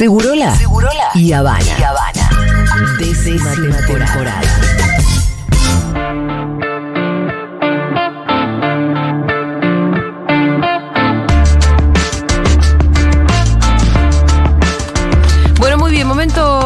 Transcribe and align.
Segurola, 0.00 0.56
y 1.14 1.30
Habana. 1.30 1.76
Y 1.78 1.82
Habana. 1.82 2.30
Décima, 2.98 3.52
temporada. 3.86 4.40
Bueno, 4.40 4.89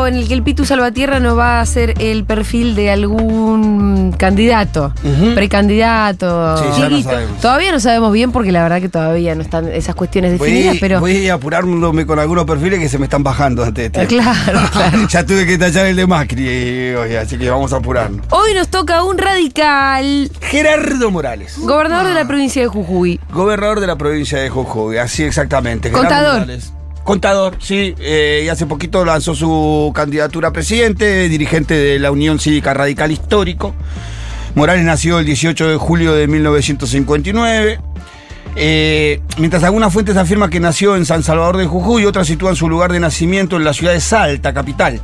en 0.06 0.14
el 0.16 0.28
que 0.28 0.34
el 0.34 0.42
Pitu 0.42 0.64
Salvatierra 0.64 1.20
nos 1.20 1.36
va 1.38 1.58
a 1.58 1.60
hacer 1.60 1.94
el 2.00 2.24
perfil 2.24 2.74
de 2.74 2.90
algún 2.90 4.12
candidato, 4.18 4.92
precandidato. 5.34 6.56
Sí, 6.58 6.64
ya 6.78 6.88
no 6.88 6.88
Chiquito. 6.96 7.10
sabemos. 7.10 7.40
Todavía 7.40 7.72
no 7.72 7.80
sabemos 7.80 8.12
bien 8.12 8.32
porque 8.32 8.52
la 8.52 8.62
verdad 8.62 8.80
que 8.80 8.88
todavía 8.88 9.34
no 9.34 9.42
están 9.42 9.68
esas 9.68 9.94
cuestiones 9.94 10.32
definidas, 10.32 10.72
Voy, 10.74 10.78
pero. 10.80 11.00
voy 11.00 11.28
apurándome 11.28 12.06
con 12.06 12.18
algunos 12.18 12.44
perfiles 12.44 12.78
que 12.80 12.88
se 12.88 12.98
me 12.98 13.04
están 13.04 13.22
bajando 13.22 13.62
antes 13.64 13.92
de 13.92 14.02
este. 14.02 14.06
Claro, 14.14 14.60
claro. 14.72 14.98
ya 15.08 15.24
tuve 15.24 15.46
que 15.46 15.58
tallar 15.58 15.86
el 15.86 15.96
de 15.96 16.06
Macri 16.06 16.94
hoy, 16.94 17.14
así 17.16 17.38
que 17.38 17.50
vamos 17.50 17.72
a 17.72 17.76
apurarnos. 17.76 18.26
Hoy 18.30 18.54
nos 18.54 18.68
toca 18.68 19.02
un 19.04 19.18
radical, 19.18 20.30
Gerardo 20.40 21.10
Morales, 21.10 21.56
gobernador 21.58 22.08
de 22.08 22.14
la 22.14 22.26
provincia 22.26 22.62
de 22.62 22.68
Jujuy. 22.68 23.20
gobernador 23.32 23.80
de 23.80 23.86
la 23.86 23.96
provincia 23.96 24.38
de 24.38 24.48
Jujuy, 24.50 24.98
así 24.98 25.22
exactamente. 25.24 25.88
Gerardo 25.88 26.08
Contador. 26.08 26.40
Morales. 26.40 26.72
Contador, 27.04 27.56
sí, 27.60 27.94
eh, 27.98 28.42
y 28.46 28.48
hace 28.48 28.64
poquito 28.66 29.04
lanzó 29.04 29.34
su 29.34 29.92
candidatura 29.94 30.48
a 30.48 30.52
presidente, 30.52 31.28
dirigente 31.28 31.74
de 31.74 31.98
la 31.98 32.10
Unión 32.10 32.38
Cívica 32.38 32.72
Radical 32.72 33.12
Histórico. 33.12 33.74
Morales 34.54 34.84
nació 34.84 35.18
el 35.18 35.26
18 35.26 35.68
de 35.68 35.76
julio 35.76 36.14
de 36.14 36.26
1959. 36.28 37.78
Eh, 38.56 39.20
mientras 39.38 39.64
algunas 39.64 39.92
fuentes 39.92 40.16
afirman 40.16 40.48
que 40.48 40.60
nació 40.60 40.96
en 40.96 41.04
San 41.04 41.22
Salvador 41.22 41.56
de 41.58 41.66
Jujuy, 41.66 42.06
otras 42.06 42.26
sitúan 42.26 42.56
su 42.56 42.68
lugar 42.68 42.92
de 42.92 43.00
nacimiento 43.00 43.56
en 43.56 43.64
la 43.64 43.72
ciudad 43.74 43.92
de 43.92 44.00
Salta, 44.00 44.54
capital. 44.54 45.00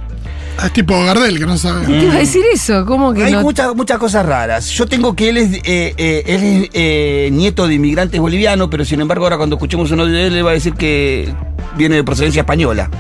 Ah, 0.59 0.67
Es 0.67 0.73
tipo 0.73 1.03
Gardel, 1.05 1.39
que 1.39 1.47
no 1.47 1.57
sabe. 1.57 1.87
¿Qué 1.87 2.05
iba 2.05 2.15
a 2.15 2.19
decir 2.19 2.45
eso? 2.53 2.85
¿Cómo 2.85 3.13
que 3.15 3.25
Hay 3.25 3.33
no? 3.33 3.41
muchas, 3.43 3.75
muchas 3.75 3.99
cosas 3.99 4.27
raras. 4.27 4.69
Yo 4.71 4.87
tengo 4.87 5.15
que 5.17 5.31
él 5.31 5.37
es, 5.39 5.53
eh, 5.65 5.95
eh, 5.97 6.23
él 6.27 6.43
es 6.65 6.71
eh, 6.75 7.29
nieto 7.33 7.67
de 7.67 7.75
inmigrantes 7.75 8.21
bolivianos, 8.21 8.69
pero 8.71 8.85
sin 8.85 9.01
embargo 9.01 9.25
ahora 9.25 9.37
cuando 9.37 9.57
escuchemos 9.57 9.91
uno 9.91 10.07
de 10.07 10.27
él 10.27 10.35
le 10.35 10.43
va 10.43 10.51
a 10.51 10.55
decir 10.55 10.75
que 10.75 11.33
viene 11.77 11.97
de 11.97 12.05
procedencia 12.05 12.41
española. 12.41 12.91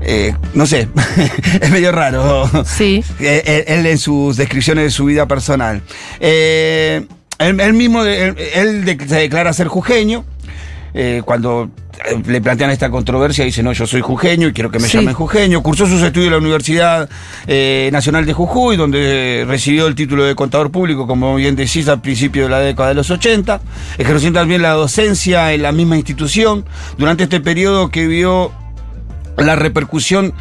Eh, 0.00 0.34
no 0.54 0.66
sé, 0.66 0.88
es 1.60 1.70
medio 1.70 1.92
raro. 1.92 2.48
Sí. 2.64 3.04
Eh, 3.20 3.64
Él, 3.68 3.78
él 3.78 3.86
en 3.86 3.98
sus 3.98 4.36
descripciones 4.36 4.84
de 4.84 4.90
su 4.90 5.04
vida 5.06 5.26
personal. 5.26 5.82
Eh, 6.20 7.04
él, 7.38 7.60
él 7.60 7.72
mismo, 7.74 8.04
él, 8.04 8.84
se 9.08 9.16
declara 9.16 9.52
ser 9.52 9.68
jujeño. 9.68 10.24
Eh, 10.94 11.22
cuando 11.24 11.70
eh, 12.08 12.20
le 12.26 12.40
plantean 12.40 12.70
esta 12.70 12.90
controversia, 12.90 13.44
dice, 13.44 13.62
no, 13.62 13.72
yo 13.72 13.86
soy 13.86 14.00
jujeño 14.00 14.48
y 14.48 14.52
quiero 14.52 14.70
que 14.70 14.78
me 14.78 14.88
Sí. 14.88 14.96
llamen 14.98 15.14
jujeño. 15.14 15.62
Cursó 15.62 15.86
sus 15.86 16.00
estudios 16.02 16.26
en 16.28 16.32
la 16.32 16.38
Universidad 16.38 17.08
eh, 17.46 17.90
Nacional 17.92 18.24
de 18.26 18.32
Jujuy, 18.32 18.76
donde 18.76 19.44
recibió 19.46 19.86
el 19.86 19.94
título 19.94 20.24
de 20.24 20.34
contador 20.34 20.70
público, 20.70 21.06
como 21.06 21.34
bien 21.36 21.56
decís, 21.56 21.88
al 21.88 22.00
principio 22.00 22.44
de 22.44 22.48
la 22.48 22.60
década 22.60 22.88
de 22.90 22.94
los 22.94 23.10
80. 23.10 23.60
Ejerció 23.98 24.32
también 24.32 24.62
la 24.62 24.70
docencia 24.72 25.52
en 25.52 25.62
la 25.62 25.72
misma 25.72 25.96
institución. 25.96 26.64
Durante 26.96 27.24
este 27.24 27.40
periodo 27.40 27.90
que 27.90 28.06
vio 28.06 28.52
la 29.36 29.54
repercusión, 29.56 30.32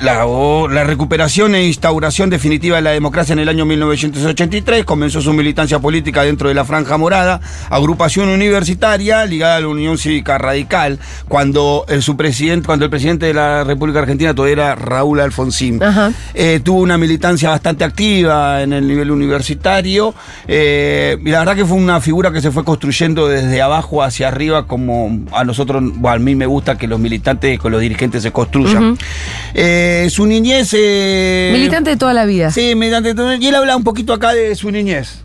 la, 0.00 0.26
la 0.70 0.84
recuperación 0.84 1.54
e 1.54 1.66
instauración 1.66 2.30
definitiva 2.30 2.76
de 2.76 2.82
la 2.82 2.90
democracia 2.90 3.32
en 3.32 3.38
el 3.38 3.48
año 3.48 3.64
1983, 3.64 4.84
comenzó 4.84 5.20
su 5.20 5.32
militancia 5.32 5.78
política 5.78 6.22
dentro 6.22 6.48
de 6.48 6.54
la 6.54 6.64
Franja 6.64 6.96
Morada, 6.96 7.40
agrupación 7.70 8.28
universitaria 8.28 9.24
ligada 9.26 9.56
a 9.56 9.60
la 9.60 9.68
Unión 9.68 9.98
Cívica 9.98 10.38
Radical, 10.38 10.98
cuando 11.28 11.84
el, 11.88 12.02
su 12.02 12.16
presidente, 12.16 12.66
cuando 12.66 12.84
el 12.84 12.90
presidente 12.90 13.26
de 13.26 13.34
la 13.34 13.64
República 13.64 14.00
Argentina 14.00 14.34
todavía 14.34 14.52
era 14.52 14.74
Raúl 14.74 15.20
Alfonsín. 15.20 15.80
Eh, 16.34 16.60
tuvo 16.64 16.80
una 16.80 16.98
militancia 16.98 17.50
bastante 17.50 17.84
activa 17.84 18.62
en 18.62 18.72
el 18.72 18.86
nivel 18.86 19.10
universitario 19.10 20.14
eh, 20.48 21.16
y 21.24 21.30
la 21.30 21.40
verdad 21.40 21.56
que 21.56 21.64
fue 21.64 21.76
una 21.76 22.00
figura 22.00 22.32
que 22.32 22.40
se 22.40 22.50
fue 22.50 22.64
construyendo 22.64 23.28
desde 23.28 23.60
abajo 23.62 24.02
hacia 24.02 24.28
arriba 24.28 24.66
como 24.66 25.20
a 25.32 25.44
nosotros, 25.44 25.82
bueno, 25.96 26.16
a 26.16 26.18
mí 26.18 26.34
me 26.34 26.46
gusta 26.46 26.76
que 26.76 26.86
los 26.86 26.98
militantes 26.98 27.58
con 27.58 27.72
los 27.72 27.80
dirigentes 27.80 28.22
se 28.22 28.32
construyan. 28.32 28.96
Eh, 29.54 29.81
su 30.10 30.26
niñez... 30.26 30.70
eh, 30.74 31.50
Militante 31.52 31.90
de 31.90 31.96
toda 31.96 32.12
la 32.14 32.24
vida. 32.26 32.50
Sí, 32.50 32.74
militante 32.74 33.10
de 33.10 33.14
todo- 33.14 33.34
y 33.34 33.46
él 33.46 33.54
habla 33.54 33.76
un 33.76 33.84
poquito 33.84 34.12
acá 34.12 34.32
de 34.32 34.54
su 34.54 34.70
niñez. 34.70 35.24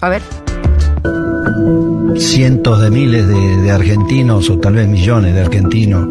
A 0.00 0.08
ver. 0.08 0.22
cientos 2.16 2.80
de 2.80 2.90
miles 2.90 3.26
de, 3.26 3.34
de 3.62 3.70
argentinos 3.70 4.50
o 4.50 4.58
tal 4.58 4.74
vez 4.74 4.88
millones 4.88 5.34
de 5.34 5.40
argentinos. 5.40 6.08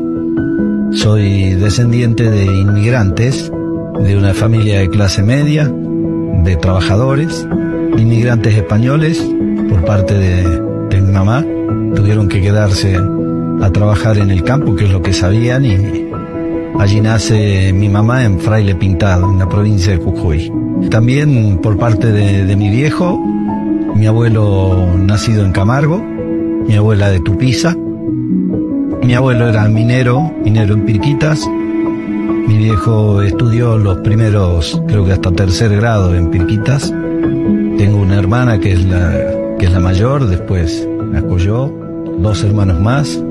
Soy 0.94 1.53
descendiente 1.56 2.30
de 2.30 2.46
inmigrantes, 2.46 3.51
de 4.00 4.18
una 4.18 4.34
familia 4.34 4.80
de 4.80 4.90
clase 4.90 5.24
media, 5.24 5.72
de 6.44 6.56
trabajadores, 6.57 7.47
inmigrantes 7.97 8.56
españoles 8.56 9.24
por 9.69 9.85
parte 9.85 10.13
de, 10.16 10.44
de 10.90 11.01
mi 11.01 11.12
mamá. 11.12 11.46
Tuvieron 11.96 12.28
que 12.28 12.41
quedarse 12.41 12.97
a 13.62 13.69
trabajar 13.72 14.18
en 14.18 14.31
el 14.31 14.44
campo, 14.44 14.75
que 14.75 14.85
es 14.85 14.91
lo 14.91 15.01
que 15.01 15.13
sabían, 15.13 15.63
y 15.66 15.75
allí 16.81 17.00
nace 17.00 17.72
mi 17.74 17.90
mamá 17.90 18.25
en 18.25 18.40
Fraile 18.40 18.74
Pintado, 18.74 19.30
en 19.30 19.38
la 19.38 19.47
provincia 19.47 19.92
de 19.92 20.03
Jujuy. 20.03 20.52
También 20.90 21.59
por 21.62 21.78
parte 21.78 22.12
de, 22.12 22.56
mi 22.56 22.72
viejo, 22.72 23.19
mi 23.96 24.08
abuelo 24.08 24.88
nacido 24.97 25.46
en 25.46 25.52
Camargo, 25.52 26.00
mi 26.00 26.75
abuela 26.75 27.12
de 27.12 27.19
Tupiza, 27.19 27.75
mi 29.03 29.14
abuelo 29.14 29.50
era 29.50 29.68
minero, 29.69 30.34
minero 30.44 30.74
en 30.74 30.84
Pirquitas, 30.84 31.47
mi 32.47 32.58
viejo 32.58 33.22
estudió 33.22 33.78
los 33.78 34.00
primeros, 34.00 34.81
creo 34.88 35.06
que 35.06 35.12
hasta 35.12 35.31
tercer 35.31 35.75
grado 35.75 36.16
en 36.16 36.31
Pirquitas, 36.31 36.92
tengo 37.78 37.98
una 37.98 38.18
hermana 38.18 38.59
que 38.59 38.72
es 38.74 38.84
la, 38.86 39.13
que 39.59 39.68
es 39.68 39.72
la 39.72 39.80
mayor, 39.80 40.25
después 40.25 40.88
nazco 41.12 41.38
yo, 41.38 41.72
dos 42.18 42.44
hermanos 42.44 42.80
más. 42.80 43.22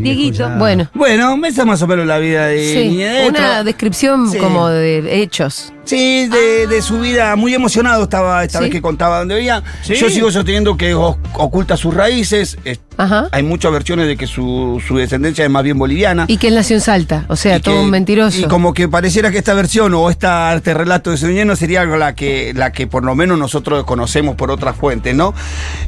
Dieguito. 0.00 0.48
Bueno. 0.58 0.88
Bueno, 0.94 1.36
esa 1.44 1.62
es 1.62 1.66
más 1.66 1.82
o 1.82 1.86
menos 1.86 2.06
la 2.06 2.18
vida 2.18 2.46
de 2.46 2.58
Sí, 2.72 3.04
una 3.28 3.62
descripción 3.64 4.30
Sí. 4.30 4.38
como 4.38 4.68
de 4.68 5.20
hechos. 5.22 5.73
Sí, 5.84 6.28
de, 6.28 6.66
de 6.66 6.82
su 6.82 7.00
vida, 7.00 7.36
muy 7.36 7.54
emocionado 7.54 8.04
estaba 8.04 8.42
esta 8.42 8.58
Sí. 8.58 8.64
vez 8.64 8.72
que 8.72 8.80
contaba 8.82 9.18
dónde 9.18 9.34
veía. 9.34 9.62
Sí. 9.82 9.94
Yo 9.96 10.08
sigo 10.08 10.30
sosteniendo 10.30 10.76
que 10.76 10.94
oculta 10.94 11.76
sus 11.76 11.92
raíces. 11.94 12.56
Ajá. 12.96 13.28
Hay 13.32 13.42
muchas 13.42 13.72
versiones 13.72 14.06
de 14.06 14.16
que 14.16 14.26
su, 14.28 14.80
su 14.86 14.96
descendencia 14.96 15.44
es 15.44 15.50
más 15.50 15.64
bien 15.64 15.76
boliviana. 15.78 16.24
Y 16.28 16.36
que 16.38 16.46
él 16.48 16.54
nació 16.54 16.76
en 16.76 16.80
Salta. 16.80 17.24
O 17.28 17.34
sea, 17.36 17.56
Y 17.56 17.60
todo 17.60 17.74
que- 17.74 17.80
un 17.82 17.90
mentiroso. 17.90 18.40
Y 18.40 18.44
como 18.44 18.72
que 18.72 18.88
pareciera 18.88 19.30
que 19.32 19.38
esta 19.38 19.52
versión 19.52 19.92
o 19.94 20.08
esta, 20.10 20.54
este 20.54 20.72
relato 20.74 21.10
de 21.10 21.16
su 21.16 21.26
niñez 21.26 21.44
no 21.44 21.56
sería 21.56 21.84
la 21.84 22.14
que, 22.14 22.52
la 22.54 22.70
que 22.72 22.86
por 22.86 23.04
lo 23.04 23.14
menos 23.14 23.36
nosotros 23.38 23.84
conocemos 23.84 24.36
por 24.36 24.50
otras 24.52 24.76
fuentes, 24.76 25.14
¿no? 25.14 25.34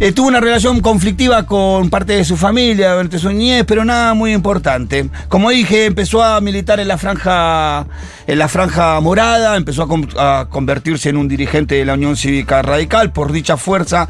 Eh, 0.01 0.13
tuvo 0.13 0.27
una 0.28 0.41
relación 0.41 0.81
conflictiva 0.81 1.47
con 1.47 1.91
parte 1.91 2.15
de 2.15 2.25
su 2.25 2.37
familia 2.37 2.93
durante 2.93 3.19
su 3.21 3.28
niñez, 3.31 3.65
pero 3.67 3.84
nada 3.84 4.13
muy 4.15 4.33
importante. 4.33 5.09
Como 5.28 5.51
dije, 5.51 5.87
empezó 5.87 6.23
a 6.25 6.41
militar 6.41 6.81
en 6.81 6.89
la 6.89 6.99
franja, 6.99 7.87
en 8.27 8.39
la 8.39 8.49
franja 8.49 9.01
morada, 9.01 9.57
empezó 9.57 9.83
a, 9.84 9.85
a 10.19 10.47
convertirse 10.50 11.08
en 11.08 11.16
un 11.16 11.28
dirigente 11.28 11.76
de 11.76 11.84
la 11.84 11.94
Unión 11.94 12.16
Cívica 12.16 12.62
Radical. 12.62 13.12
Por 13.12 13.32
dicha 13.32 13.56
fuerza, 13.56 14.08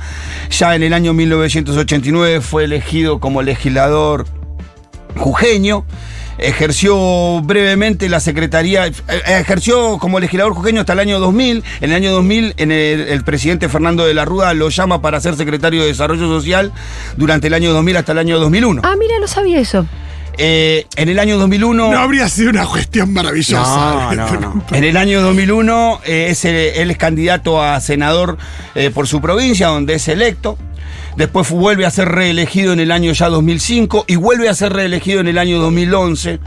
ya 0.51 0.75
en 0.75 0.83
el 0.83 0.93
año 0.93 1.13
1989 1.13 2.41
fue 2.41 2.65
elegido 2.65 3.21
como 3.21 3.43
legislador 3.43 4.27
jujeño. 5.17 5.85
Ejerció 6.39 7.41
brevemente 7.41 8.11
la 8.11 8.21
secretaría, 8.21 8.87
eh, 8.87 8.93
ejerció 9.27 9.99
como 9.99 10.21
legislador 10.21 10.53
jujeño 10.53 10.81
hasta 10.81 10.93
el 10.93 10.99
año 10.99 11.19
2000. 11.19 11.65
En 11.81 11.91
el 11.91 11.97
año 11.97 12.13
2000, 12.13 12.55
en 12.59 12.73
el, 12.73 13.01
el 13.01 13.25
presidente 13.25 13.71
Fernando 13.71 14.05
de 14.05 14.13
la 14.13 14.27
Rúa 14.27 14.53
lo 14.53 14.69
llama 14.69 15.01
para 15.01 15.19
ser 15.21 15.37
secretario 15.37 15.81
de 15.81 15.89
Desarrollo 15.89 16.29
Social 16.29 16.73
durante 17.17 17.47
el 17.47 17.55
año 17.55 17.73
2000 17.73 17.97
hasta 17.97 18.13
el 18.13 18.19
año 18.19 18.39
2001. 18.39 18.83
Ah, 18.85 18.97
mira, 18.99 19.19
no 19.19 19.27
sabía 19.27 19.59
eso. 19.59 19.87
Eh, 20.39 20.87
en 20.97 21.09
el 21.09 21.19
año 21.19 21.39
2001. 21.39 21.91
No 21.91 21.99
habría 21.99 22.29
sido 22.29 22.51
una 22.51 22.67
cuestión 22.67 23.13
maravillosa. 23.13 24.15
No, 24.15 24.15
no, 24.15 24.41
no. 24.41 24.65
En 24.71 24.85
el 24.85 24.97
año 24.97 25.23
2001 25.23 26.01
eh, 26.05 26.27
es, 26.31 26.45
eh, 26.45 26.83
él 26.83 26.91
es 26.91 26.99
candidato 26.99 27.63
a 27.63 27.81
senador 27.81 28.37
eh, 28.75 28.91
por 28.91 29.07
su 29.07 29.21
provincia, 29.21 29.69
donde 29.69 29.95
es 29.95 30.09
electo. 30.09 30.59
Después 31.17 31.51
vuelve 31.51 31.87
a 31.87 31.91
ser 31.91 32.09
reelegido 32.09 32.75
en 32.75 32.81
el 32.81 32.93
año 32.93 33.13
ya 33.13 33.29
2005 33.29 34.05
y 34.07 34.17
vuelve 34.17 34.51
a 34.51 34.55
ser 34.55 34.75
reelegido 34.75 35.21
en 35.21 35.29
el 35.29 35.39
año 35.39 35.59
2011. 35.59 36.41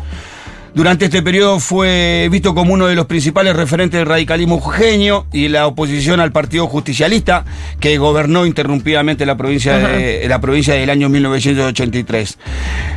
Durante 0.73 1.05
este 1.05 1.21
periodo 1.21 1.59
fue 1.59 2.27
visto 2.31 2.53
como 2.53 2.73
uno 2.73 2.87
de 2.87 2.95
los 2.95 3.07
principales 3.07 3.55
referentes 3.55 3.99
del 3.99 4.07
radicalismo 4.07 4.59
jujeño 4.59 5.25
y 5.33 5.47
la 5.47 5.65
oposición 5.67 6.19
al 6.19 6.31
Partido 6.31 6.67
Justicialista, 6.67 7.43
que 7.79 7.97
gobernó 7.97 8.45
interrumpidamente 8.45 9.25
la 9.25 9.35
provincia, 9.35 9.77
de, 9.77 10.27
la 10.27 10.39
provincia 10.39 10.75
del 10.75 10.89
año 10.89 11.09
1983. 11.09 12.37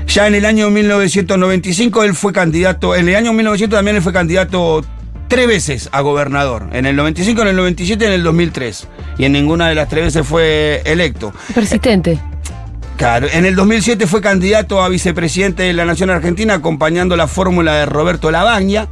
Ya 0.06 0.26
en 0.26 0.34
el 0.34 0.44
año 0.44 0.70
1995 0.70 2.04
él 2.04 2.14
fue 2.14 2.32
candidato, 2.32 2.94
en 2.94 3.08
el 3.08 3.16
año 3.16 3.32
1900 3.32 3.78
también 3.78 3.96
él 3.96 4.02
fue 4.02 4.12
candidato 4.12 4.84
tres 5.28 5.46
veces 5.46 5.88
a 5.92 6.02
gobernador, 6.02 6.68
en 6.72 6.84
el 6.84 6.94
95, 6.94 7.40
en 7.40 7.48
el 7.48 7.56
97 7.56 8.04
y 8.04 8.06
en 8.06 8.12
el 8.12 8.22
2003. 8.22 8.88
Y 9.16 9.24
en 9.24 9.32
ninguna 9.32 9.68
de 9.68 9.74
las 9.74 9.88
tres 9.88 10.04
veces 10.04 10.26
fue 10.26 10.82
electo. 10.84 11.32
Persistente. 11.54 12.20
Claro, 13.02 13.26
en 13.32 13.44
el 13.46 13.56
2007 13.56 14.06
fue 14.06 14.20
candidato 14.20 14.80
a 14.80 14.88
vicepresidente 14.88 15.64
de 15.64 15.72
la 15.72 15.84
Nación 15.84 16.08
Argentina 16.10 16.54
acompañando 16.54 17.16
la 17.16 17.26
fórmula 17.26 17.74
de 17.74 17.86
Roberto 17.86 18.30
Labaña. 18.30 18.86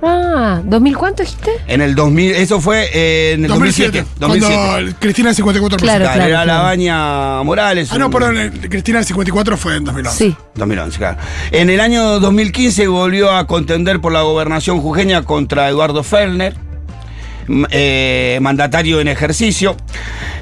Ah, 0.00 0.60
¿2000 0.64 0.96
cuánto 0.96 1.22
dijiste? 1.24 1.50
En 1.66 1.80
el 1.80 1.96
2000, 1.96 2.36
eso 2.36 2.60
fue 2.60 2.88
eh, 2.92 3.32
en 3.34 3.42
el 3.44 3.48
2007. 3.48 4.04
2007. 4.18 4.56
Cuando 4.56 4.96
Cristina 5.00 5.30
el 5.30 5.36
54%. 5.36 5.76
Claro, 5.76 5.78
Claro, 6.04 6.04
era 6.22 6.26
claro. 6.26 6.46
Labaña 6.46 7.42
Morales. 7.42 7.88
Ah, 7.92 7.98
no, 7.98 8.10
perdón, 8.10 8.38
eh, 8.38 8.50
Cristina 8.68 9.00
el 9.00 9.04
54 9.04 9.56
fue 9.56 9.76
en 9.76 9.84
2011. 9.84 10.16
Sí. 10.18 10.36
2011, 10.54 10.98
claro. 10.98 11.18
En 11.50 11.68
el 11.68 11.80
año 11.80 12.20
2015 12.20 12.86
volvió 12.86 13.32
a 13.32 13.46
contender 13.48 14.00
por 14.00 14.12
la 14.12 14.22
gobernación 14.22 14.80
jujeña 14.80 15.22
contra 15.24 15.68
Eduardo 15.68 16.02
Fellner, 16.04 16.54
m- 16.54 16.71
eh, 17.70 18.38
mandatario 18.40 19.00
en 19.00 19.08
ejercicio. 19.08 19.76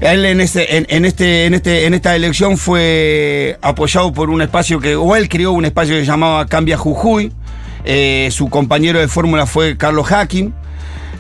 Él 0.00 0.24
en, 0.24 0.40
este, 0.40 0.76
en, 0.76 0.86
en 0.88 1.04
este, 1.04 1.46
en, 1.46 1.54
este, 1.54 1.86
en 1.86 1.94
esta 1.94 2.16
elección 2.16 2.56
fue 2.56 3.58
apoyado 3.62 4.12
por 4.12 4.30
un 4.30 4.42
espacio 4.42 4.80
que, 4.80 4.96
o 4.96 5.16
él 5.16 5.28
creó 5.28 5.52
un 5.52 5.64
espacio 5.64 5.94
que 5.94 6.00
se 6.00 6.06
llamaba 6.06 6.46
Cambia 6.46 6.76
Jujuy. 6.76 7.32
Eh, 7.84 8.28
su 8.30 8.48
compañero 8.50 8.98
de 8.98 9.08
fórmula 9.08 9.46
fue 9.46 9.76
Carlos 9.76 10.06
Hacking. 10.06 10.54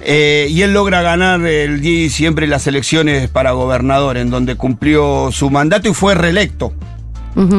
Eh, 0.02 0.46
y 0.48 0.62
él 0.62 0.72
logra 0.72 1.02
ganar 1.02 1.44
el 1.44 1.80
10 1.80 1.82
de 1.82 2.02
diciembre 2.02 2.46
las 2.46 2.66
elecciones 2.66 3.28
para 3.28 3.52
gobernador, 3.52 4.16
en 4.16 4.30
donde 4.30 4.54
cumplió 4.54 5.30
su 5.30 5.50
mandato 5.50 5.88
y 5.88 5.94
fue 5.94 6.14
reelecto 6.14 6.72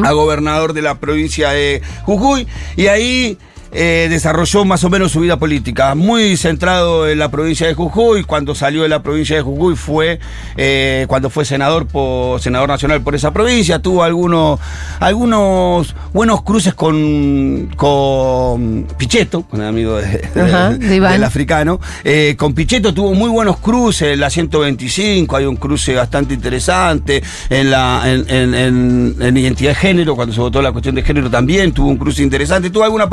a 0.03 0.11
gobernador 0.11 0.73
de 0.73 0.81
la 0.81 0.99
provincia 0.99 1.51
de 1.51 1.81
Jujuy 2.03 2.45
y 2.75 2.87
ahí 2.87 3.37
eh, 3.71 4.07
desarrolló 4.09 4.65
más 4.65 4.83
o 4.83 4.89
menos 4.89 5.11
su 5.11 5.19
vida 5.21 5.37
política, 5.37 5.95
muy 5.95 6.37
centrado 6.37 7.07
en 7.09 7.19
la 7.19 7.29
provincia 7.29 7.67
de 7.67 7.73
Jujuy. 7.73 8.23
Cuando 8.23 8.53
salió 8.55 8.83
de 8.83 8.89
la 8.89 9.01
provincia 9.01 9.35
de 9.35 9.41
Jujuy 9.41 9.75
fue 9.75 10.19
eh, 10.57 11.05
cuando 11.07 11.29
fue 11.29 11.45
senador 11.45 11.87
por 11.87 12.41
senador 12.41 12.69
nacional 12.69 13.01
por 13.01 13.15
esa 13.15 13.31
provincia. 13.31 13.79
Tuvo 13.79 14.03
algunos 14.03 14.59
algunos 14.99 15.95
buenos 16.13 16.43
cruces 16.43 16.73
con 16.73 17.69
con 17.75 18.87
Pichetto, 18.97 19.43
con 19.43 19.61
el 19.61 19.67
amigo 19.67 19.97
de- 20.01 20.21
Ajá, 20.41 20.69
de 20.71 20.95
Iván. 20.95 21.13
del 21.13 21.23
africano. 21.23 21.79
Eh, 22.03 22.35
con 22.37 22.53
Pichetto 22.53 22.93
tuvo 22.93 23.13
muy 23.13 23.29
buenos 23.29 23.57
cruces, 23.57 24.17
la 24.17 24.29
125, 24.29 25.35
hay 25.35 25.45
un 25.45 25.55
cruce 25.55 25.95
bastante 25.95 26.33
interesante. 26.33 27.23
En 27.49 27.71
la 27.71 28.01
en, 28.05 28.25
en- 28.29 28.53
en- 28.55 29.15
en 29.21 29.37
identidad 29.37 29.71
de 29.71 29.75
género, 29.75 30.15
cuando 30.15 30.33
se 30.33 30.41
votó 30.41 30.61
la 30.61 30.71
cuestión 30.71 30.95
de 30.95 31.03
género 31.03 31.29
también 31.29 31.71
tuvo 31.71 31.89
un 31.89 31.97
cruce 31.97 32.23
interesante. 32.23 32.69
Tuvo 32.69 32.83
algunas 32.83 33.07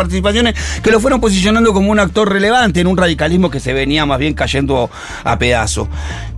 que 0.83 0.91
lo 0.91 1.01
fueron 1.01 1.21
posicionando 1.21 1.73
como 1.73 1.91
un 1.91 1.99
actor 2.01 2.31
relevante 2.33 2.81
en 2.81 2.87
un 2.87 2.97
radicalismo 2.97 3.51
que 3.51 3.61
se 3.61 3.73
venía 3.73 4.07
más 4.07 4.19
bien 4.19 4.35
cayendo 4.35 4.91
a 5.25 5.39
pedazos. 5.39 5.89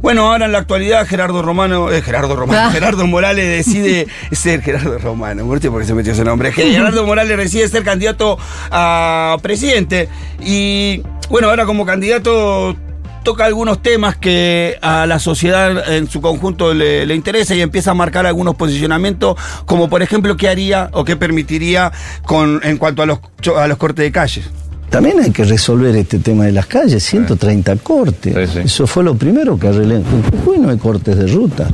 Bueno, 0.01 0.31
ahora 0.31 0.47
en 0.47 0.53
la 0.53 0.59
actualidad 0.59 1.07
Gerardo 1.07 1.43
Romano, 1.43 1.91
eh, 1.91 2.03
Gerardo 2.03 2.37
Romano, 2.37 2.61
Ah. 2.61 2.71
Gerardo 2.71 3.07
Morales 3.07 3.47
decide 3.67 4.07
ser 4.33 4.63
Gerardo 4.63 4.99
Romano, 4.99 5.45
porque 5.47 5.85
se 5.85 5.95
metió 5.95 6.13
ese 6.13 6.25
nombre. 6.25 6.53
Gerardo 6.53 7.05
Morales 7.07 7.37
decide 7.37 7.69
ser 7.69 7.85
candidato 7.85 8.39
a 8.71 9.37
presidente 9.43 10.09
y 10.43 11.03
bueno, 11.29 11.49
ahora 11.49 11.65
como 11.67 11.87
candidato 11.87 12.77
toca 13.23 13.45
algunos 13.45 13.83
temas 13.83 14.17
que 14.17 14.79
a 14.83 15.07
la 15.07 15.19
sociedad 15.19 15.93
en 15.93 16.09
su 16.09 16.21
conjunto 16.21 16.75
le, 16.75 17.07
le 17.07 17.15
interesa 17.15 17.55
y 17.55 17.61
empieza 17.61 17.93
a 17.93 17.95
marcar 17.95 18.27
algunos 18.27 18.55
posicionamientos, 18.55 19.37
como 19.67 19.89
por 19.89 20.03
ejemplo 20.03 20.37
qué 20.37 20.49
haría 20.49 20.91
o 20.93 21.05
qué 21.05 21.17
permitiría 21.17 21.93
con, 22.25 22.61
en 22.63 22.77
cuanto 22.77 23.03
a 23.03 23.07
los, 23.07 23.21
a 23.57 23.67
los 23.67 23.79
cortes 23.79 24.05
de 24.05 24.13
calles. 24.13 24.51
También 24.91 25.21
hay 25.21 25.31
que 25.31 25.45
resolver 25.45 25.95
este 25.95 26.19
tema 26.19 26.47
de 26.47 26.53
las 26.53 26.67
calles, 26.67 27.05
130 27.05 27.77
cortes. 27.77 28.35
Sí, 28.35 28.55
sí. 28.55 28.59
Eso 28.65 28.89
fue 28.89 29.05
lo 29.05 29.15
primero 29.15 29.57
que 29.57 29.69
arreglé. 29.69 29.97
En 29.97 30.05
Jujuy 30.05 30.59
no 30.59 30.69
hay 30.69 30.79
cortes 30.79 31.17
de 31.17 31.29
ruta. 31.29 31.69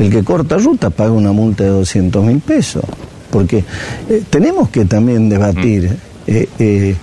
El 0.00 0.10
que 0.10 0.24
corta 0.24 0.56
ruta 0.56 0.88
paga 0.88 1.12
una 1.12 1.32
multa 1.32 1.64
de 1.64 1.70
200 1.70 2.24
mil 2.24 2.40
pesos. 2.40 2.82
Porque 3.30 3.62
eh, 4.08 4.22
tenemos 4.30 4.70
que 4.70 4.86
también 4.86 5.28
debatir 5.28 5.96
eh, 6.26 6.48
eh, 6.58 6.96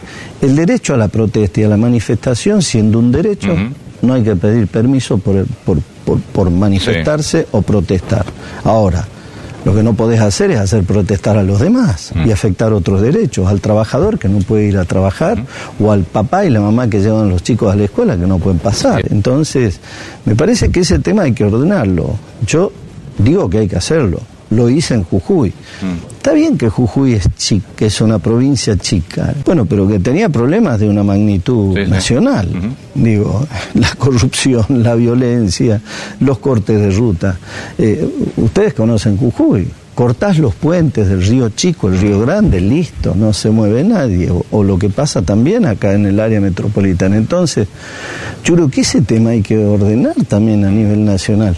el 0.43 0.55
derecho 0.55 0.93
a 0.93 0.97
la 0.97 1.07
protesta 1.07 1.61
y 1.61 1.63
a 1.63 1.69
la 1.69 1.77
manifestación 1.77 2.61
siendo 2.61 2.99
un 2.99 3.11
derecho. 3.11 3.53
No 4.01 4.13
hay 4.15 4.23
que 4.23 4.35
pedir 4.35 4.67
permiso 4.67 5.17
por, 5.17 5.45
por, 5.65 5.79
por- 6.05 6.19
por 6.19 6.49
manifestarse 6.51 7.47
o 7.51 7.61
protestar. 7.61 8.25
Ahora, 8.65 9.05
lo 9.63 9.73
que 9.73 9.81
no 9.81 9.93
podés 9.93 10.19
hacer 10.19 10.51
es 10.51 10.59
hacer 10.59 10.83
protestar 10.83 11.37
a 11.37 11.43
los 11.43 11.61
demás 11.61 12.11
y 12.25 12.31
afectar 12.31 12.73
otros 12.73 13.01
derechos, 13.01 13.47
al 13.47 13.61
trabajador 13.61 14.19
que 14.19 14.27
no 14.27 14.39
puede 14.39 14.65
ir 14.67 14.77
a 14.77 14.83
trabajar 14.83 15.45
o 15.79 15.89
al 15.93 16.03
papá 16.03 16.43
y 16.45 16.49
la 16.49 16.59
mamá 16.59 16.89
que 16.89 16.99
llevan 16.99 17.29
los 17.29 17.43
chicos 17.43 17.71
a 17.71 17.77
la 17.77 17.85
escuela 17.85 18.17
que 18.17 18.27
no 18.27 18.39
pueden 18.39 18.59
pasar. 18.59 19.05
Entonces, 19.09 19.79
me 20.25 20.35
parece 20.35 20.69
que 20.69 20.81
ese 20.81 20.99
tema 20.99 21.21
hay 21.23 21.31
que 21.31 21.45
ordenarlo. 21.45 22.15
Yo 22.45 22.73
digo 23.17 23.49
que 23.49 23.59
hay 23.59 23.67
que 23.69 23.77
hacerlo. 23.77 24.19
Lo 24.53 24.69
hice 24.69 24.93
en 24.93 25.03
Jujuy. 25.03 25.51
Está 26.17 26.33
bien 26.33 26.57
que 26.57 26.69
Jujuy 26.69 27.13
es 27.13 27.27
chica, 27.35 27.67
que 27.75 27.87
es 27.87 27.99
una 28.01 28.19
provincia 28.19 28.77
chica. 28.77 29.33
Bueno, 29.45 29.65
pero 29.65 29.87
que 29.87 29.99
tenía 29.99 30.29
problemas 30.29 30.79
de 30.79 30.87
una 30.87 31.03
magnitud 31.03 31.75
Sí, 31.75 31.85
sí. 31.85 31.91
nacional. 31.91 32.49
Digo, 32.95 33.45
la 33.73 33.93
corrupción, 33.95 34.65
la 34.69 34.95
violencia, 34.95 35.81
los 36.19 36.37
cortes 36.39 36.79
de 36.79 36.91
ruta. 36.91 37.37
Eh, 37.77 38.07
ustedes 38.37 38.73
conocen 38.73 39.17
Jujuy. 39.17 39.67
Cortás 39.95 40.39
los 40.39 40.55
puentes 40.55 41.07
del 41.07 41.21
río 41.23 41.49
Chico, 41.49 41.87
el 41.87 41.99
río 41.99 42.19
Grande, 42.19 42.59
listo, 42.59 43.13
no 43.15 43.31
se 43.31 43.51
mueve 43.51 43.83
nadie. 43.83 44.31
O, 44.31 44.43
o 44.49 44.63
lo 44.63 44.79
que 44.79 44.89
pasa 44.89 45.21
también 45.21 45.67
acá 45.67 45.93
en 45.93 46.07
el 46.07 46.19
área 46.19 46.41
metropolitana. 46.41 47.15
Entonces, 47.15 47.67
yo 48.43 48.55
creo 48.55 48.69
que 48.71 48.81
ese 48.81 49.01
tema 49.03 49.31
hay 49.31 49.43
que 49.43 49.55
ordenar 49.63 50.15
también 50.27 50.65
a 50.65 50.71
nivel 50.71 51.05
nacional. 51.05 51.55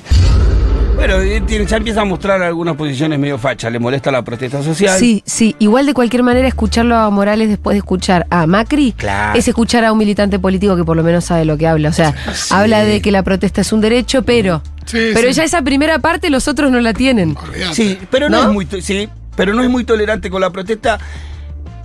Bueno, 1.07 1.45
tiene- 1.45 1.67
ya 1.67 1.77
empieza 1.77 2.01
a 2.01 2.05
mostrar 2.05 2.41
algunas 2.41 2.75
posiciones 2.75 3.19
medio 3.19 3.37
fachas, 3.37 3.71
le 3.71 3.77
molesta 3.77 4.09
la 4.09 4.23
protesta 4.23 4.63
social. 4.63 4.97
Sí, 4.97 5.21
sí. 5.23 5.55
Igual 5.59 5.85
de 5.85 5.93
cualquier 5.93 6.23
manera 6.23 6.47
escucharlo 6.47 6.95
a 6.95 7.07
Morales 7.11 7.47
después 7.47 7.75
de 7.75 7.79
escuchar 7.79 8.25
a 8.31 8.47
Macri 8.47 8.91
Claro. 8.93 9.37
es 9.37 9.47
escuchar 9.47 9.85
a 9.85 9.91
un 9.91 9.99
militante 9.99 10.39
político 10.39 10.75
que 10.75 10.83
por 10.83 10.97
lo 10.97 11.03
menos 11.03 11.25
sabe 11.25 11.45
lo 11.45 11.57
que 11.57 11.67
habla. 11.67 11.89
O 11.89 11.93
sea, 11.93 12.15
habla 12.49 12.83
de 12.83 13.01
que 13.01 13.11
la 13.11 13.21
protesta 13.21 13.61
es 13.61 13.71
un 13.71 13.81
derecho, 13.81 14.23
pero. 14.23 14.63
Sí, 14.85 15.11
pero 15.13 15.27
sí. 15.27 15.33
ya 15.35 15.43
esa 15.43 15.61
primera 15.61 15.99
parte 15.99 16.31
los 16.31 16.47
otros 16.47 16.71
no 16.71 16.79
la 16.81 16.93
tienen. 16.93 17.37
Sí, 17.73 17.99
pero 18.09 18.27
no, 18.27 18.41
¿No? 18.41 18.47
es 18.49 18.53
muy 18.53 18.81
sí, 18.81 19.07
pero 19.35 19.53
no 19.53 19.61
es 19.61 19.69
muy 19.69 19.83
tolerante 19.83 20.31
con 20.31 20.41
la 20.41 20.49
protesta, 20.49 20.97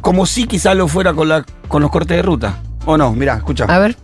como 0.00 0.24
si 0.24 0.46
quizás 0.46 0.74
lo 0.74 0.88
fuera 0.88 1.12
con 1.12 1.28
la 1.28 1.44
con 1.68 1.82
los 1.82 1.90
cortes 1.90 2.16
de 2.16 2.22
ruta. 2.22 2.58
O 2.86 2.96
no, 2.96 3.12
mirá, 3.12 3.34
escucha. 3.36 3.66
A 3.66 3.78
ver. 3.78 3.96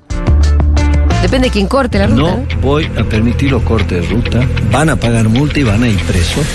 Depende 1.22 1.48
de 1.48 1.52
quién 1.52 1.66
corte 1.66 1.98
la 1.98 2.06
ruta. 2.06 2.20
No 2.22 2.36
¿no? 2.36 2.46
voy 2.60 2.90
a 2.98 3.02
permitir 3.04 3.50
los 3.50 3.62
cortes 3.62 4.02
de 4.08 4.14
ruta. 4.14 4.40
Van 4.70 4.88
a 4.90 4.96
pagar 4.96 5.28
multa 5.28 5.58
y 5.58 5.62
van 5.64 5.82
a 5.82 5.88
ir 5.88 6.00
presos. 6.04 6.46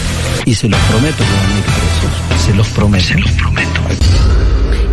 Y 0.46 0.56
se 0.56 0.70
los 0.70 0.80
prometo 0.82 1.18
que 1.18 1.24
van 1.24 1.52
a 1.52 1.58
ir 1.58 1.64
presos. 1.64 2.46
Se 2.46 2.54
los 2.54 2.68
prometo. 2.70 3.06
Se 3.06 3.16
los 3.20 3.32
prometo. 3.32 3.82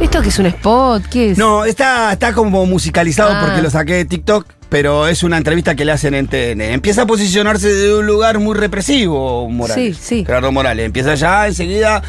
¿Esto 0.00 0.22
que 0.22 0.28
es 0.28 0.38
un 0.38 0.46
spot? 0.46 1.04
¿Qué 1.10 1.30
es? 1.32 1.38
No, 1.38 1.64
está, 1.64 2.12
está 2.12 2.32
como 2.32 2.64
musicalizado 2.66 3.30
Ah. 3.34 3.42
porque 3.44 3.62
lo 3.62 3.70
saqué 3.70 3.94
de 3.94 4.04
TikTok, 4.04 4.46
pero 4.68 5.06
es 5.08 5.22
una 5.22 5.36
entrevista 5.38 5.74
que 5.74 5.84
le 5.84 5.92
hacen 5.92 6.14
en 6.14 6.26
TN. 6.28 6.60
Empieza 6.72 7.02
a 7.02 7.06
posicionarse 7.06 7.72
de 7.72 7.94
un 7.94 8.06
lugar 8.06 8.38
muy 8.38 8.56
represivo, 8.56 9.48
Morales. 9.48 9.96
Sí, 9.96 10.02
sí. 10.20 10.24
Gerardo 10.24 10.52
Morales. 10.52 10.86
Empieza 10.86 11.14
ya 11.14 11.46
enseguida, 11.46 12.02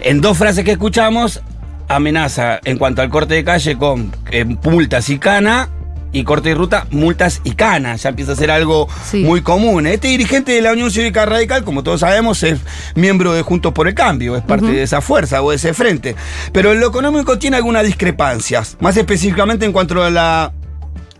en 0.00 0.20
dos 0.20 0.36
frases 0.36 0.64
que 0.64 0.72
escuchamos, 0.72 1.40
amenaza 1.88 2.60
en 2.64 2.76
cuanto 2.78 3.00
al 3.02 3.08
corte 3.10 3.34
de 3.34 3.44
calle 3.44 3.76
con 3.76 4.12
eh, 4.30 4.44
multas 4.44 5.08
y 5.10 5.18
cana. 5.18 5.68
Y 6.14 6.24
corte 6.24 6.50
de 6.50 6.54
ruta, 6.54 6.86
multas 6.90 7.40
y 7.42 7.52
canas. 7.52 8.02
Ya 8.02 8.10
empieza 8.10 8.32
a 8.32 8.36
ser 8.36 8.50
algo 8.50 8.86
Sí. 9.10 9.24
muy 9.24 9.40
común. 9.40 9.86
Este 9.86 10.08
dirigente 10.08 10.52
de 10.52 10.60
la 10.60 10.72
Unión 10.72 10.90
Cívica 10.90 11.24
Radical, 11.24 11.64
como 11.64 11.82
todos 11.82 12.00
sabemos, 12.00 12.42
es 12.42 12.60
miembro 12.94 13.32
de 13.32 13.40
Juntos 13.42 13.72
por 13.72 13.88
el 13.88 13.94
Cambio, 13.94 14.36
es 14.36 14.42
parte 14.42 14.66
de 14.66 14.82
esa 14.82 15.00
fuerza 15.00 15.42
o 15.42 15.50
de 15.50 15.56
ese 15.56 15.72
frente. 15.72 16.14
Pero 16.52 16.72
en 16.72 16.80
lo 16.80 16.88
económico 16.88 17.38
tiene 17.38 17.56
algunas 17.56 17.84
discrepancias, 17.86 18.76
más 18.80 18.96
específicamente 18.96 19.64
en 19.64 19.72
cuanto 19.72 20.02
a 20.02 20.10
la, 20.10 20.52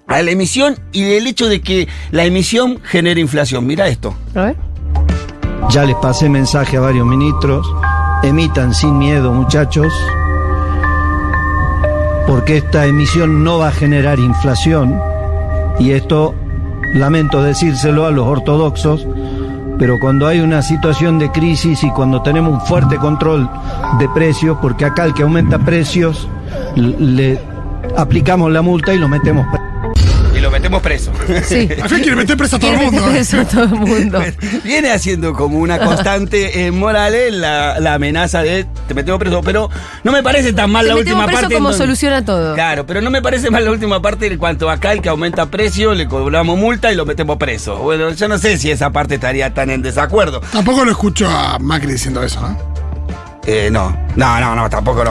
a 0.07 0.23
la 0.23 0.31
emisión 0.31 0.79
y 0.93 1.03
del 1.05 1.27
hecho 1.27 1.49
de 1.49 1.63
que 1.63 1.89
la 2.11 2.25
emisión 2.25 2.79
genera 2.85 3.19
inflación. 3.19 3.67
Mira 3.67 3.89
esto. 3.89 4.15
A 4.35 4.43
ver. 4.43 4.57
Ya 5.71 5.85
les 5.85 5.97
pasé 5.97 6.29
mensaje 6.29 6.77
a 6.77 6.81
varios 6.81 7.07
ministros. 7.07 7.67
Emitan 8.25 8.75
sin 8.75 8.99
miedo, 8.99 9.33
muchachos. 9.33 9.93
Porque 12.27 12.59
esta 12.59 12.87
emisión 12.87 13.45
no 13.45 13.59
va 13.59 13.69
a 13.69 13.73
generar 13.73 14.19
inflación. 14.19 14.99
Y 15.79 15.93
esto, 15.93 16.35
lamento 16.95 17.43
decírselo 17.43 18.07
a 18.07 18.11
los 18.11 18.27
ortodoxos, 18.27 19.07
pero 19.79 19.99
cuando 19.99 20.27
hay 20.27 20.41
una 20.41 20.63
situación 20.63 21.19
de 21.19 21.31
crisis 21.33 21.83
y 21.83 21.91
cuando 21.91 22.23
tenemos 22.23 22.53
un 22.53 22.61
fuerte 22.61 22.97
control 22.97 23.49
de 23.99 24.09
precios, 24.11 24.57
porque 24.63 24.85
acá 24.85 25.05
el 25.05 25.15
que 25.15 25.23
aumenta 25.23 25.59
precios, 25.59 26.29
le 26.77 27.41
aplicamos 27.97 28.53
la 28.53 28.63
multa 28.63 28.95
y 28.95 28.99
lo 28.99 29.09
metemos 29.09 29.47
metemos 30.63 30.81
preso. 30.83 31.13
Sí. 31.45 31.69
Al 31.83 31.89
fin 31.89 31.99
quiere 32.01 32.15
meter 32.15 32.37
preso 32.37 32.55
a 32.55 32.59
todo 32.61 32.71
el 32.73 32.77
mundo. 32.79 32.93
meter 33.01 33.11
preso 33.13 33.41
a 33.41 33.45
todo 33.45 33.63
el 33.65 33.71
mundo. 33.71 34.23
Viene 34.65 34.93
haciendo 34.93 35.33
como 35.33 35.59
una 35.59 35.81
constante 35.81 36.67
en 36.67 36.79
Morales 36.79 37.33
la, 37.35 37.81
la 37.81 37.95
amenaza 37.95 38.43
de 38.45 38.65
te 38.87 38.95
metemos 38.95 39.19
preso, 39.19 39.41
pero 39.43 39.69
no 40.05 40.13
me 40.13 40.23
parece 40.23 40.53
tan 40.53 40.71
mal 40.71 40.85
Te 40.85 40.91
la 40.91 40.97
última 40.97 41.25
preso 41.27 41.41
parte. 41.41 41.55
como 41.57 41.69
donde- 41.71 41.85
soluciona 41.85 42.25
todo. 42.25 42.55
Claro, 42.55 42.87
pero 42.87 43.01
no 43.01 43.11
me 43.11 43.21
parece 43.21 43.51
mal 43.51 43.65
la 43.65 43.73
última 43.73 44.01
parte 44.01 44.27
en 44.29 44.39
cuanto 44.39 44.71
acá 44.71 44.93
el 44.93 45.03
que 45.03 45.09
aumenta 45.09 45.47
precio, 45.47 45.95
le 45.95 46.07
cobramos 46.07 46.57
multa 46.57 46.93
y 46.93 46.95
lo 46.95 47.05
metemos 47.07 47.39
preso. 47.39 47.79
Bueno, 47.79 48.11
yo 48.13 48.29
no 48.29 48.39
sé 48.39 48.57
si 48.57 48.71
esa 48.71 48.91
parte 48.91 49.17
estaría 49.17 49.53
tan 49.53 49.69
en 49.71 49.83
desacuerdo. 49.83 50.41
Tampoco 50.53 50.85
lo 50.85 50.93
escucho 50.93 51.29
a 51.29 51.59
Macri 51.59 51.93
diciendo 51.93 52.23
eso, 52.23 52.41
¿no? 52.41 52.57
Eh, 53.47 53.69
no, 53.73 53.97
no, 54.15 54.39
no, 54.41 54.55
no, 54.55 54.71
tampoco 54.71 55.03
no. 55.03 55.11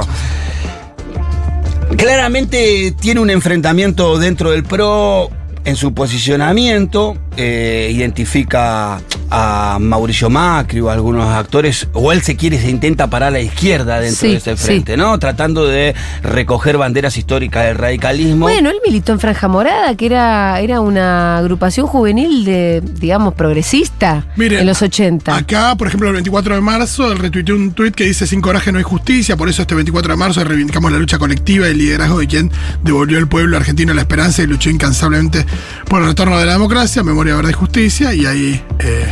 Claramente 1.98 2.96
tiene 3.00 3.20
un 3.20 3.30
enfrentamiento 3.30 4.18
dentro 4.18 4.52
del 4.52 4.64
PRO 4.64 5.30
en 5.66 5.76
su 5.76 5.94
posicionamiento, 5.94 7.16
eh, 7.38 7.90
identifica 7.94 9.02
a 9.34 9.78
Mauricio 9.80 10.30
Macri 10.30 10.82
o 10.82 10.90
a 10.90 10.94
algunos 10.94 11.26
actores, 11.30 11.88
o 11.94 12.12
él 12.12 12.22
se 12.22 12.36
quiere, 12.36 12.60
se 12.60 12.70
intenta 12.70 13.10
parar 13.10 13.30
a 13.30 13.32
la 13.32 13.40
izquierda 13.40 14.00
dentro 14.02 14.20
Sí, 14.20 14.32
de 14.32 14.36
ese 14.38 14.58
sí. 14.58 14.64
frente, 14.66 14.98
¿no? 14.98 15.18
Tratando 15.20 15.66
de 15.66 15.96
recoger 16.22 16.78
banderas 16.78 17.16
históricas 17.18 17.66
del 17.66 17.78
radicalismo. 17.78 18.42
Bueno, 18.48 18.70
él 18.70 18.78
militó 18.86 19.14
en 19.14 19.22
Franja 19.22 19.48
Morada, 19.48 19.96
que 19.96 20.06
era, 20.08 20.60
era 20.60 20.82
una 20.82 21.38
agrupación 21.38 21.88
juvenil 21.88 22.44
de, 22.44 22.82
digamos, 23.00 23.34
progresista 23.34 24.26
Miren, 24.36 24.60
en 24.60 24.66
los 24.66 24.82
80. 24.82 25.34
Acá, 25.34 25.76
por 25.78 25.88
ejemplo, 25.88 26.10
el 26.10 26.16
24 26.16 26.56
de 26.56 26.62
marzo, 26.62 27.10
él 27.12 27.18
retuiteó 27.20 27.56
un 27.56 27.72
tuit 27.72 27.96
que 27.96 28.04
dice: 28.04 28.28
Sin 28.28 28.42
coraje 28.42 28.74
no 28.74 28.80
hay 28.80 28.84
justicia. 28.84 29.38
Por 29.38 29.48
eso, 29.48 29.62
este 29.62 29.76
24 29.76 30.12
de 30.14 30.18
marzo 30.18 30.44
reivindicamos 30.44 30.92
la 30.92 30.98
lucha 30.98 31.18
colectiva 31.18 31.68
y 31.68 31.72
el 31.72 31.78
liderazgo 31.78 32.20
de 32.20 32.28
quien 32.28 32.52
devolvió 32.84 33.18
al 33.18 33.28
pueblo 33.30 33.56
argentino 33.56 33.94
la 33.94 34.02
esperanza 34.02 34.44
y 34.44 34.48
luchó 34.48 34.70
incansablemente 34.70 35.46
por 35.88 36.02
el 36.02 36.10
retorno 36.10 36.38
de 36.38 36.46
la 36.46 36.54
democracia, 36.54 37.02
memoria, 37.24 37.36
verdad 37.36 37.50
y 37.50 37.54
justicia. 37.54 38.14
Y 38.14 38.26
ahí, 38.26 38.62
eh, 38.80 39.06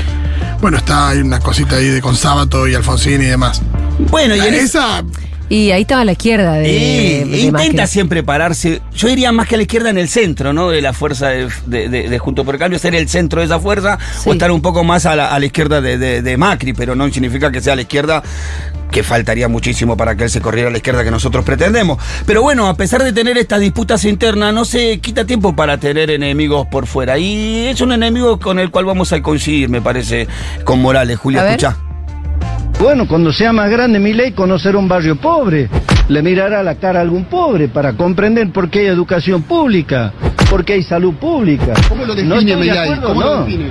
bueno, 0.61 0.77
está 0.77 1.09
hay 1.09 1.19
una 1.19 1.39
cosita 1.39 1.75
ahí 1.75 1.87
de 1.89 2.01
con 2.01 2.15
Sábato 2.15 2.67
y 2.67 2.73
Alfonsín 2.75 3.21
y 3.21 3.25
demás. 3.25 3.61
bueno, 4.09 4.35
y 4.35 4.39
en 4.39 4.53
Esa, 4.55 5.03
Y 5.51 5.71
ahí 5.71 5.81
estaba 5.81 6.05
la 6.05 6.11
izquierda 6.11 6.53
de, 6.53 6.69
Y 6.69 7.29
de 7.29 7.37
intenta 7.41 7.81
Macri. 7.83 7.87
siempre 7.87 8.21
pararse, 8.23 8.81
yo 8.95 9.07
diría 9.07 9.31
más 9.31 9.47
que 9.47 9.55
a 9.55 9.57
la 9.57 9.63
izquierda 9.63 9.89
en 9.89 9.97
el 9.97 10.07
centro, 10.07 10.53
¿no? 10.53 10.69
De 10.69 10.79
la 10.81 10.93
fuerza 10.93 11.29
de, 11.29 11.49
de- 11.65 11.89
de- 11.89 12.07
de 12.09 12.19
Junto 12.19 12.45
por 12.45 12.53
el 12.55 12.59
Cambio, 12.59 12.77
ser 12.79 12.93
el 12.93 13.09
centro 13.09 13.39
de 13.41 13.45
esa 13.47 13.59
fuerza 13.59 13.97
Sí. 14.23 14.29
o 14.29 14.33
estar 14.33 14.51
un 14.51 14.61
poco 14.61 14.83
más 14.83 15.05
a 15.07 15.15
la, 15.15 15.33
a 15.33 15.39
la 15.39 15.45
izquierda 15.47 15.81
de, 15.81 15.97
de- 15.97 16.21
de 16.21 16.37
Macri, 16.37 16.73
pero 16.73 16.95
no 16.95 17.11
significa 17.11 17.51
que 17.51 17.61
sea 17.61 17.73
a 17.73 17.75
la 17.77 17.81
izquierda, 17.81 18.21
que 18.91 19.03
faltaría 19.03 19.47
muchísimo 19.47 19.95
para 19.97 20.15
que 20.15 20.23
él 20.25 20.29
se 20.29 20.41
corriera 20.41 20.69
a 20.69 20.71
la 20.71 20.77
izquierda 20.77 21.03
que 21.03 21.11
nosotros 21.11 21.45
pretendemos. 21.45 21.97
Pero 22.25 22.41
bueno, 22.41 22.67
a 22.67 22.73
pesar 22.75 23.03
de 23.03 23.13
tener 23.13 23.37
estas 23.37 23.59
disputas 23.59 24.03
internas, 24.05 24.53
no 24.53 24.65
se 24.65 24.99
quita 24.99 25.25
tiempo 25.25 25.55
para 25.55 25.77
tener 25.77 26.09
enemigos 26.09 26.67
por 26.67 26.87
fuera. 26.87 27.17
Y 27.17 27.67
es 27.67 27.81
un 27.81 27.91
enemigo 27.91 28.39
con 28.39 28.59
el 28.59 28.71
cual 28.71 28.85
vamos 28.85 29.13
a 29.13 29.21
coincidir, 29.21 29.69
me 29.69 29.81
parece, 29.81 30.27
con 30.63 30.81
Morales. 30.81 31.17
Julia, 31.17 31.45
escucha. 31.49 31.77
Bueno, 32.79 33.07
cuando 33.07 33.33
sea 33.33 33.51
más 33.51 33.69
grande 33.69 33.99
mi 33.99 34.13
ley, 34.13 34.31
conocer 34.31 34.75
un 34.75 34.87
barrio 34.87 35.17
pobre. 35.17 35.69
Le 36.07 36.21
mirará 36.23 36.63
la 36.63 36.75
cara 36.75 36.99
a 36.99 37.01
algún 37.03 37.25
pobre 37.25 37.67
para 37.67 37.93
comprender 37.93 38.51
por 38.51 38.69
qué 38.69 38.79
hay 38.79 38.85
educación 38.87 39.43
pública, 39.43 40.11
por 40.49 40.65
qué 40.65 40.73
hay 40.73 40.83
salud 40.83 41.13
pública. 41.15 41.73
¿Cómo 41.87 42.05
lo 42.05 42.15
No 42.15 42.15
define 42.15 42.35
estoy 42.35 42.45
de 42.45 42.55
Milei? 42.55 42.77
acuerdo, 42.79 43.07
¿Cómo 43.09 43.21
lo 43.21 43.35
no. 43.35 43.45
define? 43.45 43.69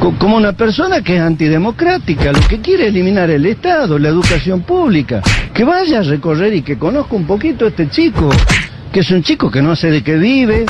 Co- 0.00 0.14
Como 0.18 0.36
una 0.36 0.52
persona 0.52 1.02
que 1.02 1.16
es 1.16 1.20
antidemocrática, 1.22 2.32
lo 2.32 2.40
que 2.40 2.60
quiere 2.60 2.84
es 2.84 2.88
eliminar 2.90 3.30
el 3.30 3.44
Estado, 3.46 3.98
la 3.98 4.08
educación 4.08 4.62
pública. 4.62 5.22
Que 5.52 5.64
vaya 5.64 6.00
a 6.00 6.02
recorrer 6.02 6.54
y 6.54 6.62
que 6.62 6.78
conozca 6.78 7.16
un 7.16 7.26
poquito 7.26 7.64
a 7.64 7.68
este 7.68 7.88
chico, 7.90 8.28
que 8.92 9.00
es 9.00 9.10
un 9.10 9.22
chico 9.22 9.50
que 9.50 9.60
no 9.60 9.74
sé 9.74 9.90
de 9.90 10.02
qué 10.02 10.16
vive, 10.16 10.66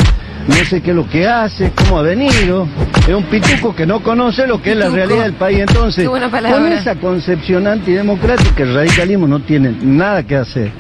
no 0.47 0.55
sé 0.65 0.81
qué 0.81 0.91
es 0.91 0.97
lo 0.97 1.07
que 1.09 1.27
hace, 1.27 1.73
cómo 1.75 1.99
ha 1.99 2.03
venido. 2.03 2.67
Es 3.07 3.15
un 3.15 3.25
pituco 3.25 3.75
que 3.77 3.85
no 3.87 4.01
conoce 4.01 4.47
lo 4.47 4.63
que 4.63 4.71
es 4.73 4.77
la 4.79 4.87
realidad 4.95 5.25
del 5.25 5.35
país. 5.35 5.59
Entonces, 5.61 6.05
con 6.55 6.73
esa 6.73 6.95
concepción 6.95 7.67
antidemocrática, 7.67 8.63
el 8.63 8.75
radicalismo 8.75 9.27
no 9.29 9.41
tiene 9.41 9.75
nada 9.83 10.23
que 10.23 10.37
hacer. 10.37 10.73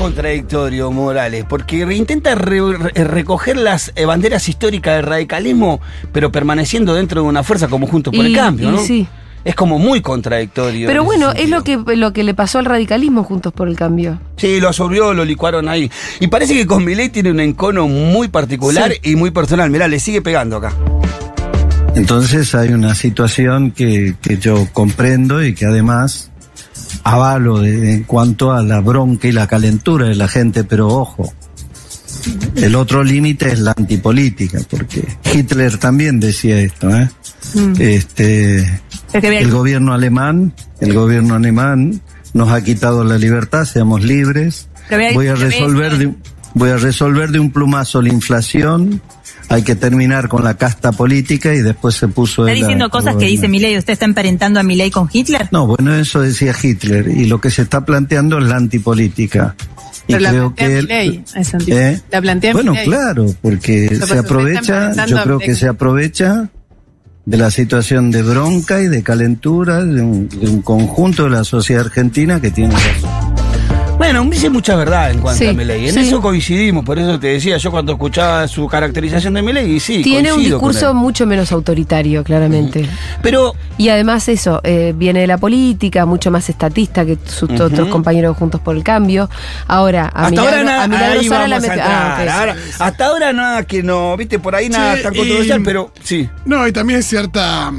Contradictorio 0.00 0.90
Morales, 0.90 1.44
porque 1.46 1.76
intenta 1.94 2.34
re- 2.34 2.72
re- 2.76 3.04
recoger 3.04 3.58
las 3.58 3.92
eh, 3.96 4.06
banderas 4.06 4.48
históricas 4.48 4.96
del 4.96 5.04
radicalismo, 5.04 5.78
pero 6.10 6.32
permaneciendo 6.32 6.94
dentro 6.94 7.20
de 7.22 7.28
una 7.28 7.42
fuerza 7.42 7.68
como 7.68 7.86
Juntos 7.86 8.14
por 8.16 8.24
Y- 8.24 8.28
el 8.28 8.34
Cambio, 8.36 8.70
¿no? 8.72 8.78
sí. 8.78 9.06
Es 9.44 9.54
como 9.54 9.78
muy 9.78 10.00
contradictorio. 10.02 10.86
Pero 10.86 11.00
en 11.00 11.06
bueno, 11.06 11.32
es 11.32 11.48
lo 11.50 11.62
que, 11.64 11.78
lo 11.96 12.12
que 12.12 12.24
le 12.24 12.34
pasó 12.34 12.58
al 12.58 12.66
radicalismo 12.66 13.24
juntos 13.24 13.52
por 13.54 13.68
el 13.68 13.76
cambio. 13.76 14.20
Sí, 14.36 14.60
lo 14.60 14.68
absorbió, 14.68 15.14
lo 15.14 15.24
licuaron 15.24 15.66
ahí. 15.68 15.90
Y 16.20 16.26
parece 16.26 16.52
que 16.52 16.66
con 16.66 16.84
Milei 16.84 17.08
tiene 17.08 17.30
un 17.30 17.40
encono 17.40 17.88
muy 17.88 18.28
particular 18.28 18.92
y 19.02 19.16
muy 19.16 19.30
personal. 19.30 19.70
Mirá, 19.70 19.88
le 19.88 19.98
sigue 19.98 20.20
pegando 20.20 20.56
acá. 20.58 20.74
Entonces 21.94 22.54
hay 22.54 22.68
una 22.74 22.94
situación 22.94 23.70
que, 23.70 24.14
que 24.20 24.36
yo 24.36 24.68
comprendo 24.74 25.42
y 25.42 25.54
que 25.54 25.64
además 25.64 26.29
avalo 27.04 27.58
de- 27.60 27.92
en 27.94 28.02
cuanto 28.04 28.52
a 28.52 28.62
la 28.62 28.80
bronca 28.80 29.28
y 29.28 29.32
la 29.32 29.46
calentura 29.46 30.06
de 30.08 30.14
la 30.14 30.28
gente, 30.28 30.64
pero 30.64 30.88
ojo, 30.88 31.32
el 32.56 32.74
otro 32.74 33.02
límite 33.04 33.52
es 33.52 33.60
la 33.60 33.72
antipolítica, 33.76 34.58
porque 34.68 35.06
Hitler 35.32 35.78
también 35.78 36.20
decía 36.20 36.58
esto, 36.60 36.90
¿eh? 36.94 37.08
Este, 37.78 38.80
que 39.20 39.30
vea- 39.30 39.40
el 39.40 39.50
gobierno 39.50 39.92
alemán, 39.94 40.52
el 40.80 40.92
gobierno 40.94 41.34
alemán 41.34 42.00
nos 42.34 42.50
ha 42.50 42.62
quitado 42.62 43.04
la 43.04 43.18
libertad, 43.18 43.64
seamos 43.64 44.04
libres. 44.04 44.68
Voy 45.14 45.28
a 45.28 45.34
resolver 45.34 45.96
de, 45.98 46.14
voy 46.54 46.70
a 46.70 46.76
resolver 46.76 47.30
de 47.30 47.40
un 47.40 47.50
plumazo 47.50 48.02
la 48.02 48.08
inflación. 48.10 49.00
Hay 49.50 49.62
que 49.62 49.74
terminar 49.74 50.28
con 50.28 50.44
la 50.44 50.54
casta 50.54 50.92
política 50.92 51.52
y 51.52 51.60
después 51.60 51.96
se 51.96 52.06
puso 52.06 52.46
Está 52.46 52.56
diciendo 52.56 52.88
cosas 52.88 53.16
que 53.16 53.26
dice 53.26 53.48
Milei. 53.48 53.76
¿Usted 53.76 53.94
está 53.94 54.04
emparentando 54.04 54.60
a 54.60 54.62
Milei 54.62 54.92
con 54.92 55.08
Hitler? 55.12 55.48
No, 55.50 55.66
bueno, 55.66 55.92
eso 55.94 56.22
decía 56.22 56.54
Hitler 56.60 57.08
y 57.08 57.26
lo 57.26 57.40
que 57.40 57.50
se 57.50 57.62
está 57.62 57.84
planteando 57.84 58.38
es 58.38 58.44
la 58.44 58.56
antipolítica. 58.56 59.56
Y 60.06 60.14
Pero 60.14 60.30
creo 60.30 60.54
que 60.54 60.78
él, 60.78 61.24
anti- 61.34 61.72
¿Eh? 61.72 62.00
la 62.12 62.20
plantea 62.20 62.52
Bueno, 62.52 62.74
claro, 62.84 63.26
porque 63.42 63.88
Pero 63.90 64.06
se 64.06 64.18
aprovecha, 64.18 65.06
yo 65.06 65.22
creo 65.22 65.38
que 65.40 65.54
se 65.56 65.66
aprovecha 65.66 66.48
de 67.26 67.36
la 67.36 67.50
situación 67.50 68.10
de 68.12 68.22
bronca 68.22 68.80
y 68.80 68.86
de 68.86 69.02
calentura 69.02 69.84
de 69.84 70.00
un, 70.00 70.28
de 70.28 70.48
un 70.48 70.62
conjunto 70.62 71.24
de 71.24 71.30
la 71.30 71.44
sociedad 71.44 71.86
argentina 71.86 72.40
que 72.40 72.50
tiene 72.50 72.74
razón. 72.74 73.19
Bueno, 74.12 74.28
dice 74.28 74.50
mucha 74.50 74.74
verdad 74.74 75.12
en 75.12 75.20
cuanto 75.20 75.38
Sí, 75.38 75.46
a 75.46 75.52
Milei. 75.52 75.86
En 75.88 75.94
sí. 75.94 76.00
eso 76.00 76.20
coincidimos, 76.20 76.84
por 76.84 76.98
eso 76.98 77.20
te 77.20 77.28
decía 77.28 77.56
yo 77.58 77.70
cuando 77.70 77.92
escuchaba 77.92 78.48
su 78.48 78.66
caracterización 78.66 79.34
de 79.34 79.42
Milei, 79.42 79.76
y 79.76 79.78
sí, 79.80 80.02
Tiene 80.02 80.32
un 80.32 80.42
discurso 80.42 80.94
mucho 80.94 81.26
menos 81.26 81.52
autoritario, 81.52 82.24
claramente. 82.24 82.88
Pero 83.22 83.54
Y 83.78 83.88
además 83.88 84.28
eso, 84.28 84.60
eh, 84.64 84.92
viene 84.96 85.20
de 85.20 85.26
la 85.28 85.38
política, 85.38 86.06
mucho 86.06 86.30
más 86.32 86.48
estatista 86.48 87.06
que 87.06 87.18
sus 87.24 87.48
otros 87.60 87.88
compañeros 87.88 88.36
juntos 88.36 88.60
por 88.60 88.74
el 88.76 88.82
cambio. 88.82 89.30
Ahora, 89.68 90.06
a 90.12 90.26
hasta 90.26 90.30
Milagro, 90.30 90.50
ahora 90.50 90.64
nada, 90.64 90.82
ahí 91.12 91.28
la 91.28 91.56
a 91.56 91.58
entrar. 91.58 91.80
ah. 91.80 92.38
Ahora, 92.40 92.56
hasta 92.80 93.06
ahora 93.06 93.32
nada 93.32 93.62
que 93.64 93.82
no, 93.84 94.16
viste, 94.16 94.38
por 94.40 94.56
ahí 94.56 94.68
nada 94.68 94.96
Sí, 94.96 95.02
tan 95.04 95.14
y- 95.14 95.18
controversial, 95.18 95.62
pero 95.64 95.92
sí. 96.02 96.28
No, 96.44 96.66
y 96.66 96.72
también 96.72 97.02
cierta 97.04 97.72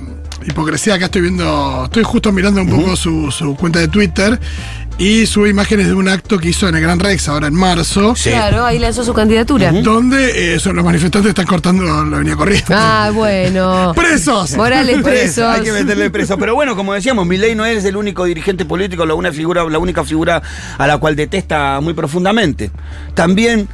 hipocresía. 0.47 0.95
Acá 0.95 1.05
estoy 1.05 1.21
viendo, 1.23 1.83
estoy 1.85 2.03
justo 2.03 2.31
mirando 2.31 2.61
un 2.61 2.69
poco 2.69 2.95
su, 2.95 3.29
su 3.31 3.55
cuenta 3.55 3.79
de 3.79 3.87
Twitter 3.89 4.39
y 5.01 5.25
sube 5.25 5.49
imágenes 5.49 5.87
de 5.87 5.95
un 5.95 6.07
acto 6.07 6.37
que 6.37 6.49
hizo 6.49 6.67
en 6.69 6.75
el 6.75 6.81
Gran 6.83 6.99
Rex 6.99 7.27
ahora 7.27 7.47
en 7.47 7.55
marzo, 7.55 8.15
Sí. 8.15 8.29
Claro, 8.29 8.63
ahí 8.63 8.77
lanzó 8.77 9.03
su 9.03 9.13
candidatura. 9.15 9.71
donde 9.71 10.53
eh, 10.53 10.59
son 10.59 10.75
los 10.75 10.85
manifestantes 10.85 11.29
están 11.29 11.47
cortando 11.47 11.83
la 11.83 12.17
avenida 12.17 12.35
Corrientes. 12.35 12.75
Ah, 12.79 13.09
bueno. 13.11 13.93
¡Presos! 13.95 14.55
Morales 14.55 15.01
presos. 15.01 15.45
Hay 15.45 15.63
que 15.63 15.71
meterle 15.71 16.11
preso. 16.11 16.37
Pero 16.37 16.53
bueno, 16.53 16.75
como 16.75 16.93
decíamos, 16.93 17.25
Milei 17.25 17.55
no 17.55 17.65
es 17.65 17.83
el 17.83 17.95
único 17.95 18.25
dirigente 18.25 18.63
político, 18.63 19.03
la, 19.07 19.15
una 19.15 19.31
figura, 19.31 19.63
la 19.67 19.79
única 19.79 20.03
figura 20.03 20.39
a 20.77 20.85
la 20.85 20.99
cual 20.99 21.15
detesta 21.15 21.79
muy 21.81 21.95
profundamente. 21.95 22.69
También 23.15 23.67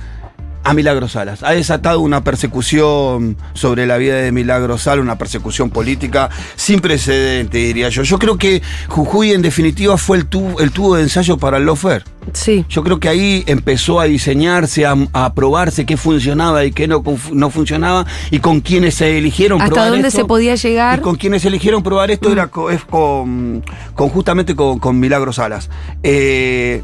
a 0.70 0.74
Milagro 0.74 1.08
Salas. 1.08 1.44
Ha 1.44 1.52
desatado 1.52 2.02
una 2.02 2.24
persecución 2.24 3.38
sobre 3.54 3.86
la 3.88 3.98
vida 3.98 4.16
de 4.16 4.32
Milagro 4.32 4.78
Salas, 4.78 5.02
una 5.04 5.18
persecución 5.18 5.70
política 5.70 6.30
sin 6.56 6.80
precedente, 6.82 7.58
diría 7.58 7.90
yo. 7.90 8.04
Yo 8.04 8.20
creo 8.20 8.38
que 8.38 8.62
Jujuy, 8.90 9.32
en 9.32 9.42
definitiva, 9.42 9.98
fue 9.98 10.18
el 10.18 10.26
tubo, 10.26 10.60
el 10.60 10.72
tubo 10.72 10.96
de 10.96 11.04
ensayo 11.04 11.38
para 11.38 11.58
el 11.58 11.64
Lofer. 11.66 12.04
Sí. 12.34 12.66
Yo 12.68 12.84
creo 12.84 13.00
que 13.00 13.08
ahí 13.08 13.44
empezó 13.48 14.02
a 14.02 14.04
diseñarse, 14.04 14.86
a, 14.86 14.96
a 15.14 15.34
probarse 15.34 15.86
qué 15.86 15.96
funcionaba 15.96 16.66
y 16.66 16.74
qué 16.74 16.86
no, 16.86 17.02
no 17.32 17.50
funcionaba 17.50 18.06
y 18.32 18.40
con 18.40 18.60
quienes 18.60 18.96
se 18.96 19.18
eligieron 19.18 19.62
Hasta 19.62 19.74
probar 19.74 19.92
dónde 19.92 20.10
esto. 20.10 20.20
se 20.20 20.26
podía 20.26 20.56
llegar. 20.56 21.00
Y 21.00 21.02
con 21.02 21.16
quienes 21.16 21.46
eligieron 21.46 21.82
probar 21.82 22.12
esto 22.12 22.30
era 22.30 22.48
co- 22.48 22.70
es 22.70 22.84
con, 22.84 23.64
con 23.96 24.10
justamente 24.10 24.56
con, 24.56 24.80
con 24.80 25.00
Milagros 25.00 25.38
Salas. 25.38 25.70
Eh, 26.04 26.84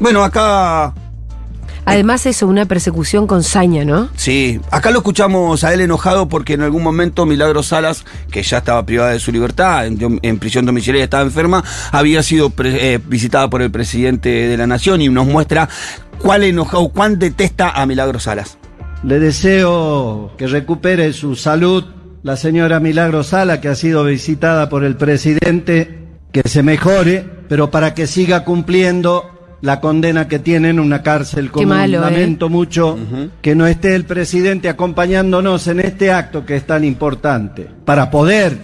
bueno, 0.00 0.22
acá 0.24 0.92
Además 1.88 2.26
eso, 2.26 2.46
una 2.46 2.66
persecución 2.66 3.26
con 3.26 3.42
saña, 3.42 3.84
¿no? 3.84 4.08
Sí, 4.16 4.60
acá 4.70 4.90
lo 4.90 4.98
escuchamos 4.98 5.64
a 5.64 5.72
él 5.72 5.80
enojado 5.80 6.28
porque 6.28 6.54
en 6.54 6.62
algún 6.62 6.82
momento 6.82 7.26
Milagros 7.26 7.66
Salas, 7.68 8.04
que 8.30 8.42
ya 8.42 8.58
estaba 8.58 8.84
privada 8.84 9.10
de 9.10 9.20
su 9.20 9.32
libertad, 9.32 9.86
en, 9.86 10.18
en 10.22 10.38
prisión 10.38 10.66
domiciliaria 10.66 11.04
estaba 11.04 11.22
enferma, 11.22 11.64
había 11.92 12.22
sido 12.22 12.50
pre- 12.50 12.94
eh, 12.94 13.00
visitada 13.04 13.48
por 13.48 13.62
el 13.62 13.70
presidente 13.70 14.28
de 14.28 14.56
la 14.56 14.66
nación 14.66 15.00
y 15.00 15.08
nos 15.08 15.26
muestra 15.26 15.68
cuál 16.18 16.44
enojado, 16.44 16.88
cuán 16.90 17.18
detesta 17.18 17.70
a 17.70 17.86
Milagros 17.86 18.24
Salas. 18.24 18.58
Le 19.02 19.18
deseo 19.20 20.32
que 20.36 20.46
recupere 20.46 21.12
su 21.12 21.36
salud 21.36 21.84
la 22.24 22.36
señora 22.36 22.80
Milagro 22.80 23.22
Sala, 23.22 23.60
que 23.60 23.68
ha 23.68 23.76
sido 23.76 24.02
visitada 24.04 24.68
por 24.68 24.84
el 24.84 24.96
presidente, 24.96 26.06
que 26.32 26.42
se 26.46 26.62
mejore, 26.64 27.24
pero 27.48 27.70
para 27.70 27.94
que 27.94 28.08
siga 28.08 28.44
cumpliendo 28.44 29.37
la 29.60 29.80
condena 29.80 30.28
que 30.28 30.38
tiene 30.38 30.70
en 30.70 30.80
una 30.80 31.02
cárcel. 31.02 31.50
Como 31.50 31.68
malo, 31.68 31.98
¿eh? 31.98 32.00
lamento 32.00 32.48
mucho 32.48 32.98
que 33.42 33.54
no 33.54 33.66
esté 33.66 33.94
el 33.94 34.04
presidente 34.04 34.68
acompañándonos 34.68 35.66
en 35.66 35.80
este 35.80 36.12
acto 36.12 36.44
que 36.44 36.56
es 36.56 36.66
tan 36.66 36.84
importante. 36.84 37.68
Para 37.84 38.10
poder 38.10 38.56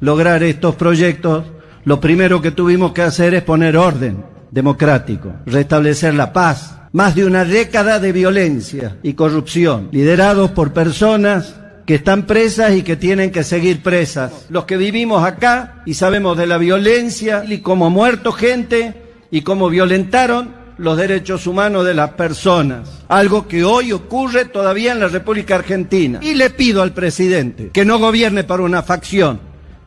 lograr 0.00 0.42
estos 0.42 0.74
proyectos, 0.74 1.44
lo 1.84 2.00
primero 2.00 2.40
que 2.40 2.50
tuvimos 2.50 2.92
que 2.92 3.02
hacer 3.02 3.34
es 3.34 3.42
poner 3.42 3.76
orden 3.76 4.24
democrático, 4.50 5.32
restablecer 5.46 6.14
la 6.14 6.32
paz. 6.32 6.78
Más 6.92 7.14
de 7.14 7.24
una 7.24 7.46
década 7.46 7.98
de 7.98 8.12
violencia 8.12 8.98
y 9.02 9.14
corrupción, 9.14 9.88
liderados 9.92 10.50
por 10.50 10.74
personas 10.74 11.54
que 11.86 11.94
están 11.94 12.26
presas 12.26 12.74
y 12.74 12.82
que 12.82 12.96
tienen 12.96 13.30
que 13.30 13.44
seguir 13.44 13.82
presas. 13.82 14.46
Los 14.50 14.66
que 14.66 14.76
vivimos 14.76 15.24
acá 15.24 15.82
y 15.86 15.94
sabemos 15.94 16.36
de 16.36 16.46
la 16.46 16.58
violencia 16.58 17.44
y 17.48 17.58
cómo 17.58 17.86
ha 17.86 17.88
muerto 17.88 18.30
gente 18.32 19.01
y 19.32 19.40
cómo 19.40 19.70
violentaron 19.70 20.54
los 20.76 20.96
derechos 20.98 21.46
humanos 21.46 21.86
de 21.86 21.94
las 21.94 22.10
personas. 22.10 23.02
Algo 23.08 23.48
que 23.48 23.64
hoy 23.64 23.90
ocurre 23.90 24.44
todavía 24.44 24.92
en 24.92 25.00
la 25.00 25.08
República 25.08 25.54
Argentina. 25.54 26.20
Y 26.22 26.34
le 26.34 26.50
pido 26.50 26.82
al 26.82 26.92
presidente 26.92 27.70
que 27.72 27.86
no 27.86 27.98
gobierne 27.98 28.44
para 28.44 28.62
una 28.62 28.82
facción, 28.82 29.40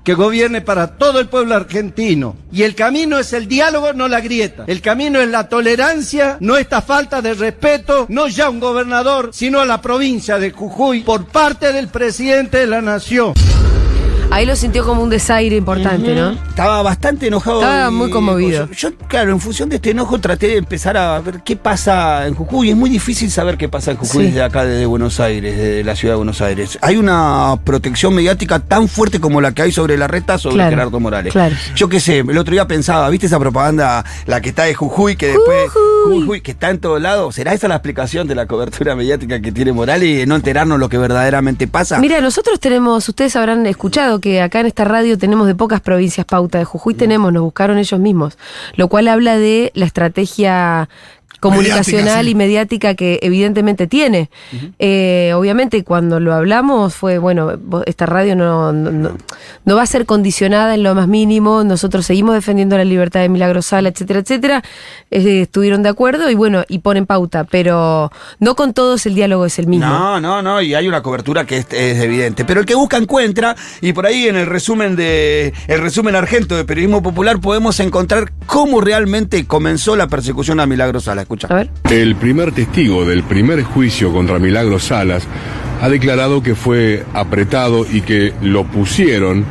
que 0.04 0.16
gobierne 0.16 0.62
para 0.62 0.98
todo 0.98 1.20
el 1.20 1.28
pueblo 1.28 1.54
argentino. 1.54 2.36
Y 2.52 2.64
el 2.64 2.74
camino 2.74 3.20
es 3.20 3.34
el 3.34 3.48
diálogo, 3.48 3.94
no 3.94 4.08
la 4.08 4.20
grieta. 4.20 4.64
El 4.66 4.82
camino 4.82 5.22
es 5.22 5.30
la 5.30 5.48
tolerancia, 5.48 6.38
no 6.40 6.58
esta 6.58 6.82
falta 6.82 7.22
de 7.22 7.36
respeto, 7.36 8.08
no 8.10 8.28
ya 8.28 8.50
un 8.50 8.60
gobernador, 8.60 9.30
sino 9.32 9.60
a 9.60 9.66
la 9.66 9.80
provincia 9.80 10.40
de 10.40 10.50
Jujuy 10.50 11.02
por 11.02 11.28
parte 11.28 11.72
del 11.72 11.90
presidente 11.90 12.58
de 12.58 12.68
la 12.68 12.82
nación. 12.82 13.34
Ahí 14.32 14.46
lo 14.46 14.56
sintió 14.58 14.86
como 14.86 15.02
un 15.02 15.10
desaire 15.10 15.56
importante, 15.56 16.14
¿no? 16.14 16.32
Estaba 16.32 16.82
bastante 16.82 17.28
enojado. 17.28 17.62
Estaba 17.62 17.88
y- 17.90 17.92
muy 17.94 18.10
conmovido. 18.10 18.68
Yo, 18.72 18.90
claro, 19.08 19.32
en 19.32 19.40
función 19.40 19.70
de 19.70 19.78
este 19.78 19.92
enojo 19.92 20.20
traté 20.20 20.48
de 20.48 20.58
empezar 20.58 20.98
a 20.98 21.18
ver 21.22 21.42
qué 21.46 21.56
pasa 21.56 22.28
en 22.28 22.34
Jujuy. 22.34 22.70
Es 22.72 22.76
muy 22.76 22.90
difícil 22.90 23.32
saber 23.32 23.56
qué 23.58 23.70
pasa 23.70 23.92
en 23.92 23.98
Jujuy 23.98 24.24
Sí. 24.26 24.28
desde 24.32 24.44
acá, 24.44 24.66
desde 24.66 24.86
Buenos 24.88 25.22
Aires, 25.22 25.56
desde 25.56 25.84
la 25.86 25.96
ciudad 25.96 26.14
de 26.16 26.18
Buenos 26.18 26.42
Aires. 26.42 26.78
Hay 26.82 26.98
una 26.98 27.58
protección 27.64 28.14
mediática 28.14 28.60
tan 28.60 28.90
fuerte 28.90 29.22
como 29.22 29.40
la 29.40 29.54
que 29.54 29.62
hay 29.62 29.72
sobre 29.72 29.98
la 29.98 30.08
reta 30.08 30.38
sobre 30.38 30.56
Claro, 30.56 30.70
Gerardo 30.72 31.00
Morales. 31.00 31.32
claro. 31.32 31.56
Yo 31.76 31.88
qué 31.88 32.02
sé, 32.02 32.20
el 32.20 32.38
otro 32.38 32.52
día 32.52 32.68
pensaba, 32.68 33.10
¿viste 33.10 33.28
esa 33.28 33.40
propaganda, 33.40 34.04
la 34.26 34.42
que 34.42 34.50
está 34.50 34.64
de 34.64 34.74
Jujuy, 34.74 35.16
que 35.16 35.28
después. 35.28 35.70
Jujuy. 35.72 36.20
Jujuy, 36.22 36.42
que 36.42 36.52
está 36.52 36.72
en 36.72 36.80
todos 36.80 37.02
lados? 37.02 37.36
¿Será 37.36 37.54
esa 37.54 37.68
la 37.70 37.76
explicación 37.76 38.28
de 38.28 38.36
la 38.36 38.46
cobertura 38.48 38.96
mediática 38.96 39.40
que 39.40 39.52
tiene 39.54 39.72
Morales 39.72 40.10
y 40.10 40.14
de 40.18 40.26
no 40.26 40.36
enterarnos 40.36 40.78
lo 40.78 40.90
que 40.90 40.98
verdaderamente 40.98 41.68
pasa? 41.68 42.00
Mira, 42.00 42.20
nosotros 42.22 42.60
tenemos, 42.60 43.08
ustedes 43.08 43.36
habrán 43.38 43.66
escuchado 43.66 44.15
que 44.20 44.42
acá 44.42 44.60
en 44.60 44.66
esta 44.66 44.86
radio 44.86 45.18
tenemos 45.18 45.48
de 45.48 45.56
pocas 45.56 45.82
provincias 45.82 46.26
pauta. 46.26 46.58
De 46.58 46.66
Jujuy 46.66 46.94
tenemos, 46.94 47.32
nos 47.32 47.44
buscaron 47.44 47.78
ellos 47.78 48.00
mismos. 48.00 48.38
Lo 48.76 48.88
cual 48.88 49.08
habla 49.08 49.38
de 49.38 49.72
la 49.76 49.86
estrategia 49.86 50.90
comunicacional 51.40 52.06
Mediática, 52.06 52.24
sí. 52.24 52.30
y 52.32 52.36
mediática 52.36 52.94
que 52.96 53.20
evidentemente 53.22 53.88
tiene. 53.88 54.30
Eh, 54.80 55.32
obviamente 55.36 55.84
cuando 55.84 56.20
lo 56.20 56.34
hablamos 56.34 56.96
fue, 56.96 57.18
bueno, 57.18 57.52
esta 57.86 58.06
radio 58.06 58.36
no, 58.36 58.72
no, 58.74 58.92
no- 58.92 59.18
no 59.66 59.76
va 59.76 59.82
a 59.84 59.88
ser 59.88 60.06
condicionada 60.06 60.76
en 60.76 60.84
lo 60.84 60.94
más 60.96 61.08
mínimo, 61.08 61.64
nosotros 61.64 62.06
seguimos 62.06 62.36
defendiendo 62.36 62.78
la 62.78 62.84
libertad 62.86 63.22
de 63.22 63.30
Milagros 63.30 63.66
Sala, 63.68 63.90
etcétera, 63.90 64.20
etcétera. 64.20 64.64
Eh, 65.12 65.42
estuvieron 65.42 65.84
de 65.84 65.90
acuerdo 65.90 66.30
y 66.30 66.36
bueno, 66.36 66.64
y 66.68 66.80
ponen 66.80 67.06
pauta, 67.06 67.44
pero 67.46 68.12
no 68.40 68.56
con 68.56 68.74
todos 68.74 69.06
el 69.06 69.16
diálogo 69.16 69.46
es 69.46 69.60
el 69.60 69.68
mismo. 69.68 69.88
No, 69.88 70.20
no, 70.22 70.42
no, 70.42 70.62
y 70.62 70.74
hay 70.76 70.88
una 70.88 71.02
cobertura 71.02 71.46
que 71.46 71.58
es, 71.58 71.68
es 71.72 72.00
evidente. 72.04 72.46
Pero 72.46 72.60
el 72.62 72.66
que 72.66 72.76
busca 72.76 72.98
encuentra, 72.98 73.56
y 73.82 73.94
por 73.94 74.06
ahí 74.06 74.28
en 74.28 74.36
el 74.36 74.46
resumen 74.46 74.96
de 74.96 75.54
el 75.68 75.82
resumen 75.82 76.16
argento 76.16 76.56
de 76.56 76.64
periodismo 76.66 77.02
popular 77.02 77.40
podemos 77.40 77.80
encontrar 77.80 78.32
cómo 78.46 78.82
realmente 78.82 79.46
comenzó 79.46 79.96
la 79.96 80.08
persecución 80.08 80.60
a 80.60 80.66
Milagro 80.66 81.00
Sala. 81.00 81.25
Escucha. 81.26 81.48
A 81.50 81.56
ver. 81.56 81.70
El 81.90 82.16
primer 82.16 82.52
testigo 82.52 83.04
del 83.04 83.24
primer 83.24 83.64
juicio 83.64 84.14
contra 84.14 84.38
Milagros 84.38 84.84
Salas 84.84 85.28
ha 85.82 85.90
declarado 85.90 86.44
que 86.44 86.54
fue 86.54 87.04
apretado 87.16 87.84
y 87.92 88.02
que 88.02 88.32
lo 88.44 88.64
pusieron 88.66 89.44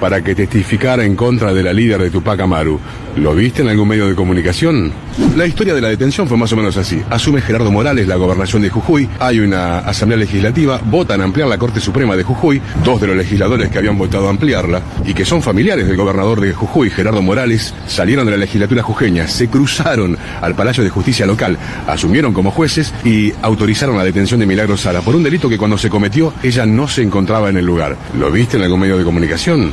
para 0.00 0.22
que 0.22 0.34
testificara 0.34 1.04
en 1.04 1.16
contra 1.16 1.52
de 1.52 1.62
la 1.62 1.72
líder 1.72 2.02
de 2.02 2.10
Tupac 2.10 2.40
Amaru. 2.40 2.78
¿Lo 3.16 3.34
viste 3.34 3.62
en 3.62 3.68
algún 3.68 3.88
medio 3.88 4.06
de 4.06 4.14
comunicación? 4.14 4.92
La 5.36 5.46
historia 5.46 5.74
de 5.74 5.80
la 5.80 5.88
detención 5.88 6.28
fue 6.28 6.36
más 6.36 6.52
o 6.52 6.56
menos 6.56 6.76
así. 6.76 7.02
Asume 7.10 7.40
Gerardo 7.40 7.72
Morales 7.72 8.06
la 8.06 8.14
gobernación 8.14 8.62
de 8.62 8.70
Jujuy, 8.70 9.08
hay 9.18 9.40
una 9.40 9.78
asamblea 9.78 10.18
legislativa, 10.18 10.80
votan 10.84 11.20
ampliar 11.20 11.48
la 11.48 11.58
Corte 11.58 11.80
Suprema 11.80 12.16
de 12.16 12.22
Jujuy, 12.22 12.62
dos 12.84 13.00
de 13.00 13.08
los 13.08 13.16
legisladores 13.16 13.70
que 13.70 13.78
habían 13.78 13.98
votado 13.98 14.28
ampliarla 14.28 14.82
y 15.04 15.14
que 15.14 15.24
son 15.24 15.42
familiares 15.42 15.86
del 15.88 15.96
gobernador 15.96 16.40
de 16.40 16.52
Jujuy, 16.52 16.90
Gerardo 16.90 17.22
Morales, 17.22 17.74
salieron 17.86 18.26
de 18.26 18.32
la 18.32 18.38
legislatura 18.38 18.82
jujeña, 18.82 19.26
se 19.26 19.48
cruzaron 19.48 20.16
al 20.40 20.54
Palacio 20.54 20.84
de 20.84 20.90
Justicia 20.90 21.26
local, 21.26 21.58
asumieron 21.88 22.32
como 22.32 22.52
jueces 22.52 22.94
y 23.04 23.32
autorizaron 23.42 23.96
la 23.98 24.04
detención 24.04 24.38
de 24.38 24.46
Milagro 24.46 24.76
Sala 24.76 25.00
por 25.00 25.16
un 25.16 25.24
delito 25.24 25.48
que 25.48 25.58
cuando 25.58 25.76
se 25.76 25.90
cometió 25.90 26.32
ella 26.42 26.66
no 26.66 26.86
se 26.86 27.02
encontraba 27.02 27.48
en 27.48 27.56
el 27.56 27.64
lugar. 27.64 27.96
¿Lo 28.18 28.30
viste 28.30 28.56
en 28.56 28.62
algún 28.62 28.80
medio 28.80 28.96
de 28.96 29.04
comunicación? 29.04 29.72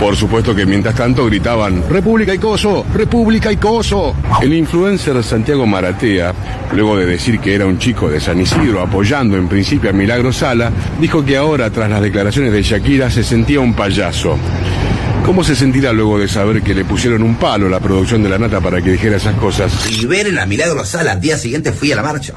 Por 0.00 0.16
supuesto 0.16 0.54
que 0.54 0.66
mientras 0.66 0.94
tanto 0.94 1.26
gritaban 1.26 1.88
República 1.88 2.34
y 2.34 2.38
Coso, 2.38 2.84
República 2.92 3.50
y 3.52 3.56
Coso. 3.56 4.14
El 4.42 4.52
influencer 4.52 5.22
Santiago 5.22 5.66
Maratea, 5.66 6.34
luego 6.72 6.96
de 6.96 7.06
decir 7.06 7.40
que 7.40 7.54
era 7.54 7.66
un 7.66 7.78
chico 7.78 8.08
de 8.10 8.20
San 8.20 8.40
Isidro 8.40 8.80
apoyando 8.82 9.36
en 9.36 9.48
principio 9.48 9.90
a 9.90 9.92
Milagro 9.92 10.32
Sala, 10.32 10.70
dijo 11.00 11.24
que 11.24 11.36
ahora 11.36 11.70
tras 11.70 11.88
las 11.88 12.02
declaraciones 12.02 12.52
de 12.52 12.62
Shakira 12.62 13.10
se 13.10 13.24
sentía 13.24 13.60
un 13.60 13.74
payaso. 13.74 14.36
¿Cómo 15.24 15.42
se 15.42 15.56
sentirá 15.56 15.92
luego 15.92 16.18
de 16.18 16.28
saber 16.28 16.62
que 16.62 16.74
le 16.74 16.84
pusieron 16.84 17.22
un 17.22 17.36
palo 17.36 17.66
a 17.66 17.70
la 17.70 17.80
producción 17.80 18.22
de 18.22 18.28
la 18.28 18.38
nata 18.38 18.60
para 18.60 18.82
que 18.82 18.92
dijera 18.92 19.16
esas 19.16 19.34
cosas? 19.36 19.90
Liberen 19.90 20.38
a 20.38 20.44
Milagro 20.44 20.84
Sala. 20.84 21.12
Al 21.12 21.20
día 21.20 21.38
siguiente 21.38 21.72
fui 21.72 21.90
a 21.92 21.96
la 21.96 22.02
marcha. 22.02 22.34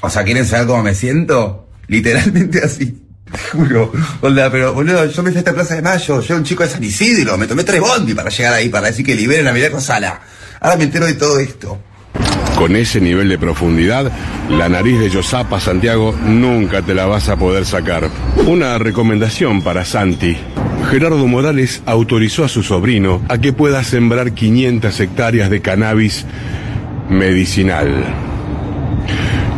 O 0.00 0.10
sea, 0.10 0.24
¿quieren 0.24 0.44
saber 0.44 0.66
cómo 0.66 0.82
me 0.82 0.94
siento? 0.94 1.68
Literalmente 1.86 2.58
así. 2.64 3.03
Juro. 3.52 3.92
Onda, 4.20 4.50
pero 4.50 4.74
boludo, 4.74 5.06
yo 5.06 5.22
me 5.22 5.30
fui 5.30 5.38
a 5.38 5.40
esta 5.40 5.52
Plaza 5.52 5.74
de 5.74 5.82
Mayo, 5.82 6.20
yo 6.20 6.26
era 6.26 6.36
un 6.36 6.44
chico 6.44 6.62
de 6.62 6.68
San 6.68 6.84
Isidro, 6.84 7.36
me 7.36 7.46
tomé 7.46 7.64
tres 7.64 7.80
bondi 7.80 8.14
para 8.14 8.30
llegar 8.30 8.54
ahí, 8.54 8.68
para 8.68 8.88
decir 8.88 9.04
que 9.04 9.14
liberen 9.14 9.48
a 9.48 9.52
Milagro 9.52 9.80
Sala. 9.80 10.20
Ahora 10.60 10.76
me 10.76 10.84
entero 10.84 11.06
de 11.06 11.14
todo 11.14 11.38
esto. 11.38 11.78
Con 12.56 12.76
ese 12.76 13.00
nivel 13.00 13.28
de 13.28 13.38
profundidad, 13.38 14.12
la 14.48 14.68
nariz 14.68 15.00
de 15.00 15.10
Yosapa, 15.10 15.58
Santiago, 15.58 16.14
nunca 16.24 16.82
te 16.82 16.94
la 16.94 17.06
vas 17.06 17.28
a 17.28 17.36
poder 17.36 17.66
sacar. 17.66 18.08
Una 18.46 18.78
recomendación 18.78 19.62
para 19.62 19.84
Santi. 19.84 20.36
Gerardo 20.88 21.26
Morales 21.26 21.82
autorizó 21.84 22.44
a 22.44 22.48
su 22.48 22.62
sobrino 22.62 23.22
a 23.28 23.38
que 23.38 23.52
pueda 23.52 23.82
sembrar 23.82 24.32
500 24.32 25.00
hectáreas 25.00 25.50
de 25.50 25.60
cannabis 25.60 26.24
medicinal. 27.08 28.23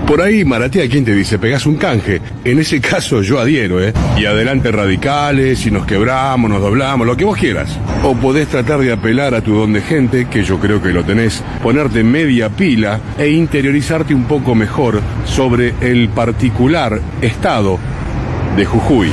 Por 0.06 0.22
ahí, 0.22 0.44
Maratea, 0.44 0.88
¿quién 0.88 1.04
te 1.04 1.12
dice? 1.12 1.36
Pegás 1.36 1.66
un 1.66 1.76
canje. 1.76 2.20
En 2.44 2.60
ese 2.60 2.80
caso 2.92 3.22
yo 3.22 3.40
adhiero, 3.40 3.82
¿eh? 3.82 3.92
Y 4.16 4.24
adelante 4.24 4.70
radicales, 4.70 5.66
y 5.66 5.70
nos 5.72 5.84
quebramos, 5.84 6.48
nos 6.48 6.60
doblamos, 6.60 7.06
lo 7.06 7.16
que 7.16 7.24
vos 7.24 7.36
quieras. 7.36 7.76
O 8.04 8.14
podés 8.14 8.46
tratar 8.46 8.78
de 8.78 8.92
apelar 8.92 9.34
a 9.34 9.42
tu 9.42 9.54
don 9.54 9.72
de 9.72 9.80
gente, 9.80 10.26
que 10.26 10.44
yo 10.44 10.60
creo 10.60 10.80
que 10.80 10.92
lo 10.92 11.04
tenés, 11.04 11.42
ponerte 11.60 12.04
media 12.04 12.48
pila 12.50 13.00
e 13.18 13.30
interiorizarte 13.30 14.14
un 14.14 14.24
poco 14.24 14.54
mejor 14.54 15.00
sobre 15.24 15.74
el 15.80 16.08
particular 16.10 17.00
estado 17.20 17.78
de 18.56 18.64
Jujuy. 18.64 19.10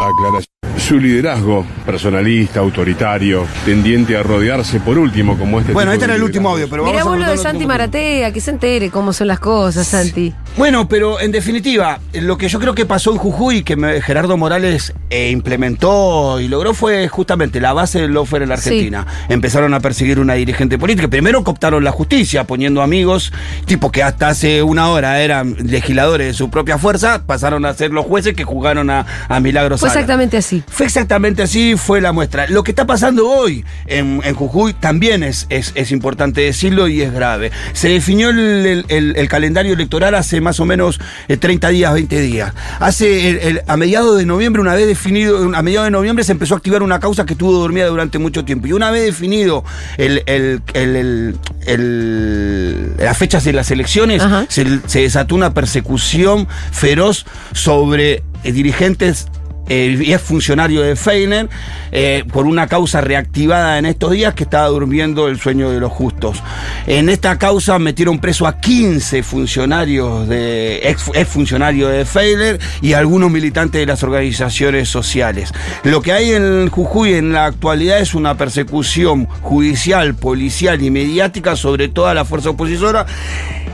Aclaración. 0.00 0.55
Su 0.86 1.00
liderazgo, 1.00 1.66
personalista, 1.84 2.60
autoritario, 2.60 3.44
tendiente 3.64 4.16
a 4.16 4.22
rodearse 4.22 4.78
por 4.78 4.98
último 4.98 5.36
como 5.36 5.58
este 5.58 5.72
Bueno, 5.72 5.90
tipo 5.90 5.94
este 5.94 6.04
era 6.04 6.14
el 6.14 6.22
último 6.22 6.50
audio, 6.50 6.68
pero 6.70 6.82
vamos 6.84 6.92
Mirá 6.92 7.02
a 7.02 7.08
vos 7.08 7.18
lo 7.18 7.26
de 7.28 7.36
Santi 7.38 7.66
Maratea, 7.66 8.32
que 8.32 8.40
se 8.40 8.52
entere 8.52 8.88
cómo 8.90 9.12
son 9.12 9.26
las 9.26 9.40
cosas, 9.40 9.84
Santi. 9.88 10.32
Bueno, 10.56 10.88
pero 10.88 11.18
en 11.20 11.32
definitiva, 11.32 11.98
lo 12.12 12.38
que 12.38 12.48
yo 12.48 12.60
creo 12.60 12.72
que 12.76 12.86
pasó 12.86 13.10
en 13.10 13.18
Jujuy, 13.18 13.64
que 13.64 13.74
me- 13.74 14.00
Gerardo 14.00 14.36
Morales 14.36 14.94
eh, 15.10 15.30
implementó 15.30 16.40
y 16.40 16.48
logró 16.48 16.74
fue 16.74 17.08
justamente 17.08 17.60
la 17.60 17.72
base 17.72 18.00
del 18.00 18.14
lawfare 18.14 18.44
en 18.44 18.48
la 18.50 18.56
Sí. 18.56 18.68
Argentina. 18.70 19.06
Empezaron 19.28 19.74
a 19.74 19.80
perseguir 19.80 20.18
una 20.18 20.34
dirigente 20.34 20.78
política. 20.78 21.08
Primero 21.08 21.44
cooptaron 21.44 21.84
la 21.84 21.92
justicia, 21.92 22.44
poniendo 22.44 22.82
amigos, 22.82 23.32
tipo 23.66 23.90
que 23.92 24.02
hasta 24.02 24.28
hace 24.28 24.62
una 24.62 24.88
hora 24.90 25.20
eran 25.20 25.56
legisladores 25.62 26.26
de 26.28 26.34
su 26.34 26.50
propia 26.50 26.78
fuerza, 26.78 27.22
pasaron 27.26 27.64
a 27.66 27.74
ser 27.74 27.90
los 27.92 28.04
jueces 28.06 28.34
que 28.34 28.44
jugaron 28.44 28.90
a, 28.90 29.06
a 29.28 29.40
Milagros 29.40 29.80
Fue 29.80 29.88
exactamente 29.88 30.36
así. 30.36 30.62
Fue 30.68 30.86
exactamente 30.86 31.42
así, 31.42 31.76
fue 31.76 32.00
la 32.00 32.12
muestra. 32.12 32.46
Lo 32.48 32.62
que 32.62 32.70
está 32.72 32.86
pasando 32.86 33.28
hoy 33.28 33.64
en, 33.86 34.20
en 34.24 34.34
Jujuy 34.34 34.72
también 34.74 35.22
es, 35.22 35.46
es, 35.50 35.72
es 35.74 35.90
importante 35.92 36.40
decirlo 36.40 36.88
y 36.88 37.02
es 37.02 37.12
grave. 37.12 37.50
Se 37.72 37.88
definió 37.88 38.30
el, 38.30 38.38
el- 38.38 38.84
el- 38.88 39.16
el 39.16 39.28
calendario 39.28 39.74
electoral 39.74 40.14
hace 40.14 40.40
más 40.40 40.60
o 40.60 40.64
menos 40.64 40.98
eh, 41.28 41.36
30 41.36 41.68
días, 41.68 41.92
20 41.92 42.20
días. 42.20 42.52
Hace 42.80 43.62
a 43.66 43.76
mediados 43.76 44.16
de 44.18 44.26
noviembre, 44.26 44.62
una 44.62 44.74
vez 44.74 44.86
definido, 44.96 45.38
a 45.54 45.62
mediados 45.62 45.86
de 45.86 45.90
noviembre 45.90 46.24
se 46.24 46.32
empezó 46.32 46.54
a 46.54 46.56
activar 46.58 46.82
una 46.82 47.00
causa 47.00 47.24
que 47.26 47.32
estuvo 47.34 47.52
dormida 47.52 47.86
durante 47.86 48.18
mucho 48.18 48.44
tiempo. 48.44 48.66
Y 48.66 48.72
una 48.72 48.90
vez 48.90 49.04
definido 49.04 49.64
el, 49.98 50.22
el- 50.26 50.62
el- 50.74 50.96
el- 50.96 51.38
el- 51.66 52.96
las 52.98 53.16
fechas 53.16 53.44
de 53.44 53.52
las 53.52 53.70
elecciones, 53.70 54.22
se, 54.48 54.80
se 54.86 55.00
desató 55.00 55.34
una 55.34 55.54
persecución 55.54 56.48
feroz 56.72 57.26
sobre 57.52 58.22
eh, 58.44 58.52
dirigentes 58.52 59.26
eh, 59.68 59.98
y 60.00 60.12
es 60.12 60.22
funcionario 60.22 60.82
de 60.82 60.96
Feiner 60.96 61.48
eh, 61.92 62.24
por 62.32 62.46
una 62.46 62.66
causa 62.66 63.00
reactivada 63.00 63.78
en 63.78 63.86
estos 63.86 64.12
días 64.12 64.34
que 64.34 64.44
estaba 64.44 64.68
durmiendo 64.68 65.28
el 65.28 65.38
sueño 65.38 65.70
de 65.70 65.80
los 65.80 65.92
justos. 65.92 66.42
En 66.86 67.08
esta 67.08 67.38
causa 67.38 67.78
metieron 67.78 68.18
preso 68.18 68.46
a 68.46 68.60
15 68.60 69.22
funcionarios 69.22 70.28
de 70.28 70.88
ex, 70.88 71.10
ex 71.14 71.34
de 71.36 72.04
Feiner 72.04 72.60
y 72.80 72.92
algunos 72.92 73.30
militantes 73.30 73.80
de 73.80 73.86
las 73.86 74.02
organizaciones 74.02 74.88
sociales. 74.88 75.52
Lo 75.84 76.02
que 76.02 76.12
hay 76.12 76.32
en 76.32 76.68
Jujuy 76.68 77.14
en 77.14 77.32
la 77.32 77.46
actualidad 77.46 77.98
es 78.00 78.14
una 78.14 78.36
persecución 78.36 79.26
judicial, 79.42 80.14
policial 80.14 80.82
y 80.82 80.90
mediática 80.90 81.56
sobre 81.56 81.88
toda 81.88 82.14
la 82.14 82.24
fuerza 82.24 82.50
opositora 82.50 83.06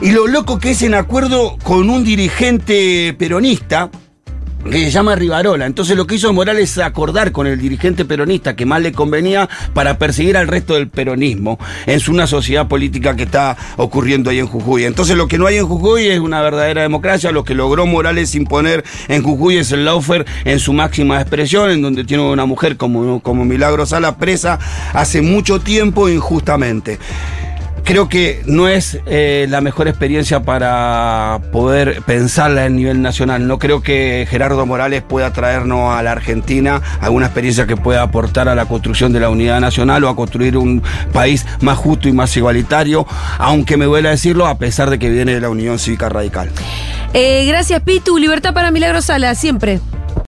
y 0.01 0.11
lo 0.11 0.27
loco 0.27 0.59
que 0.59 0.73
es 0.73 0.83
en 0.83 0.95
acuerdo 0.95 1.57
con 1.63 1.89
un 1.89 2.05
dirigente 2.05 3.15
peronista 3.19 3.91
que 4.71 4.79
se 4.85 4.91
llama 4.91 5.15
Rivarola. 5.15 5.67
Entonces 5.67 5.97
lo 5.97 6.07
que 6.07 6.17
hizo 6.17 6.33
Morales 6.33 6.73
es 6.73 6.79
acordar 6.79 7.33
con 7.33 7.47
el 7.47 7.61
dirigente 7.61 8.05
peronista 8.05 8.57
que 8.57 8.67
más 8.67 8.83
le 8.83 8.93
convenía 8.93 9.49
para 9.75 9.99
perseguir 9.99 10.37
al 10.37 10.49
resto 10.49 10.75
del 10.75 10.89
peronismo 10.89 11.59
en 11.87 12.01
una 12.09 12.27
sociedad 12.27 12.69
política 12.69 13.17
que 13.17 13.25
está 13.25 13.57
ocurriendo 13.77 14.31
ahí 14.31 14.39
en 14.39 14.47
Jujuy. 14.47 14.85
Entonces 14.85 15.17
lo 15.17 15.29
que 15.29 15.39
no 15.39 15.47
hay 15.47 15.57
en 15.57 15.67
Jujuy 15.67 16.07
es 16.07 16.21
una 16.21 16.43
verdadera 16.43 16.83
democracia. 16.83 17.33
Lo 17.33 17.45
que 17.45 17.55
logró 17.55 17.87
Morales 17.87 18.35
imponer 18.35 18.85
en 19.09 19.23
Jujuy 19.23 19.59
es 19.59 19.73
el 19.73 19.85
lawfare 19.85 20.25
en 20.45 20.59
su 20.59 20.73
máxima 20.73 21.21
expresión, 21.21 21.71
en 21.71 21.83
donde 21.83 22.05
tiene 22.05 22.23
una 22.23 22.47
mujer 22.47 22.77
como, 22.77 23.21
como 23.21 23.45
Milagro 23.45 23.87
Sala 23.87 24.17
presa 24.17 24.59
hace 24.93 25.23
mucho 25.23 25.61
tiempo 25.61 26.09
injustamente. 26.09 26.99
Creo 27.85 28.09
que 28.09 28.43
no 28.47 28.69
es 28.69 28.99
eh, 29.07 29.47
la 29.49 29.61
mejor 29.61 29.89
experiencia 29.89 30.43
para 30.45 31.41
poder 31.51 32.03
pensarla 32.03 32.65
a 32.65 32.69
nivel 32.69 33.03
nacional. 33.03 33.47
No 33.47 33.59
creo 33.59 33.83
que 33.83 34.27
Gerardo 34.31 34.65
Morales 34.67 35.03
pueda 35.03 35.33
traernos 35.33 35.93
a 35.93 36.03
la 36.03 36.13
Argentina 36.13 36.81
alguna 37.01 37.27
experiencia 37.27 37.67
que 37.67 37.77
pueda 37.77 38.03
aportar 38.03 38.49
a 38.49 38.55
la 38.55 38.67
construcción 38.67 39.13
de 39.13 39.21
la 39.21 39.31
unidad 39.31 39.61
nacional 39.61 40.05
o 40.05 40.09
a 40.09 40.17
construir 40.17 40.57
un 40.57 40.83
país 41.13 41.45
más 41.61 41.77
justo 41.77 42.09
y 42.09 42.13
más 42.13 42.37
igualitario, 42.37 43.07
aunque 43.39 43.77
me 43.77 43.87
duele 43.87 44.11
decirlo, 44.11 44.47
a 44.47 44.59
pesar 44.59 44.89
de 44.89 44.99
que 44.99 45.11
viene 45.11 45.35
de 45.35 45.41
la 45.41 45.49
Unión 45.49 45.79
Cívica 45.79 46.09
Radical. 46.09 46.51
Eh, 47.15 47.45
gracias, 47.47 47.83
Pitu. 47.83 48.17
Libertad 48.17 48.55
para 48.55 48.71
Milagro 48.71 49.03
Sala, 49.03 49.35
siempre. 49.35 49.81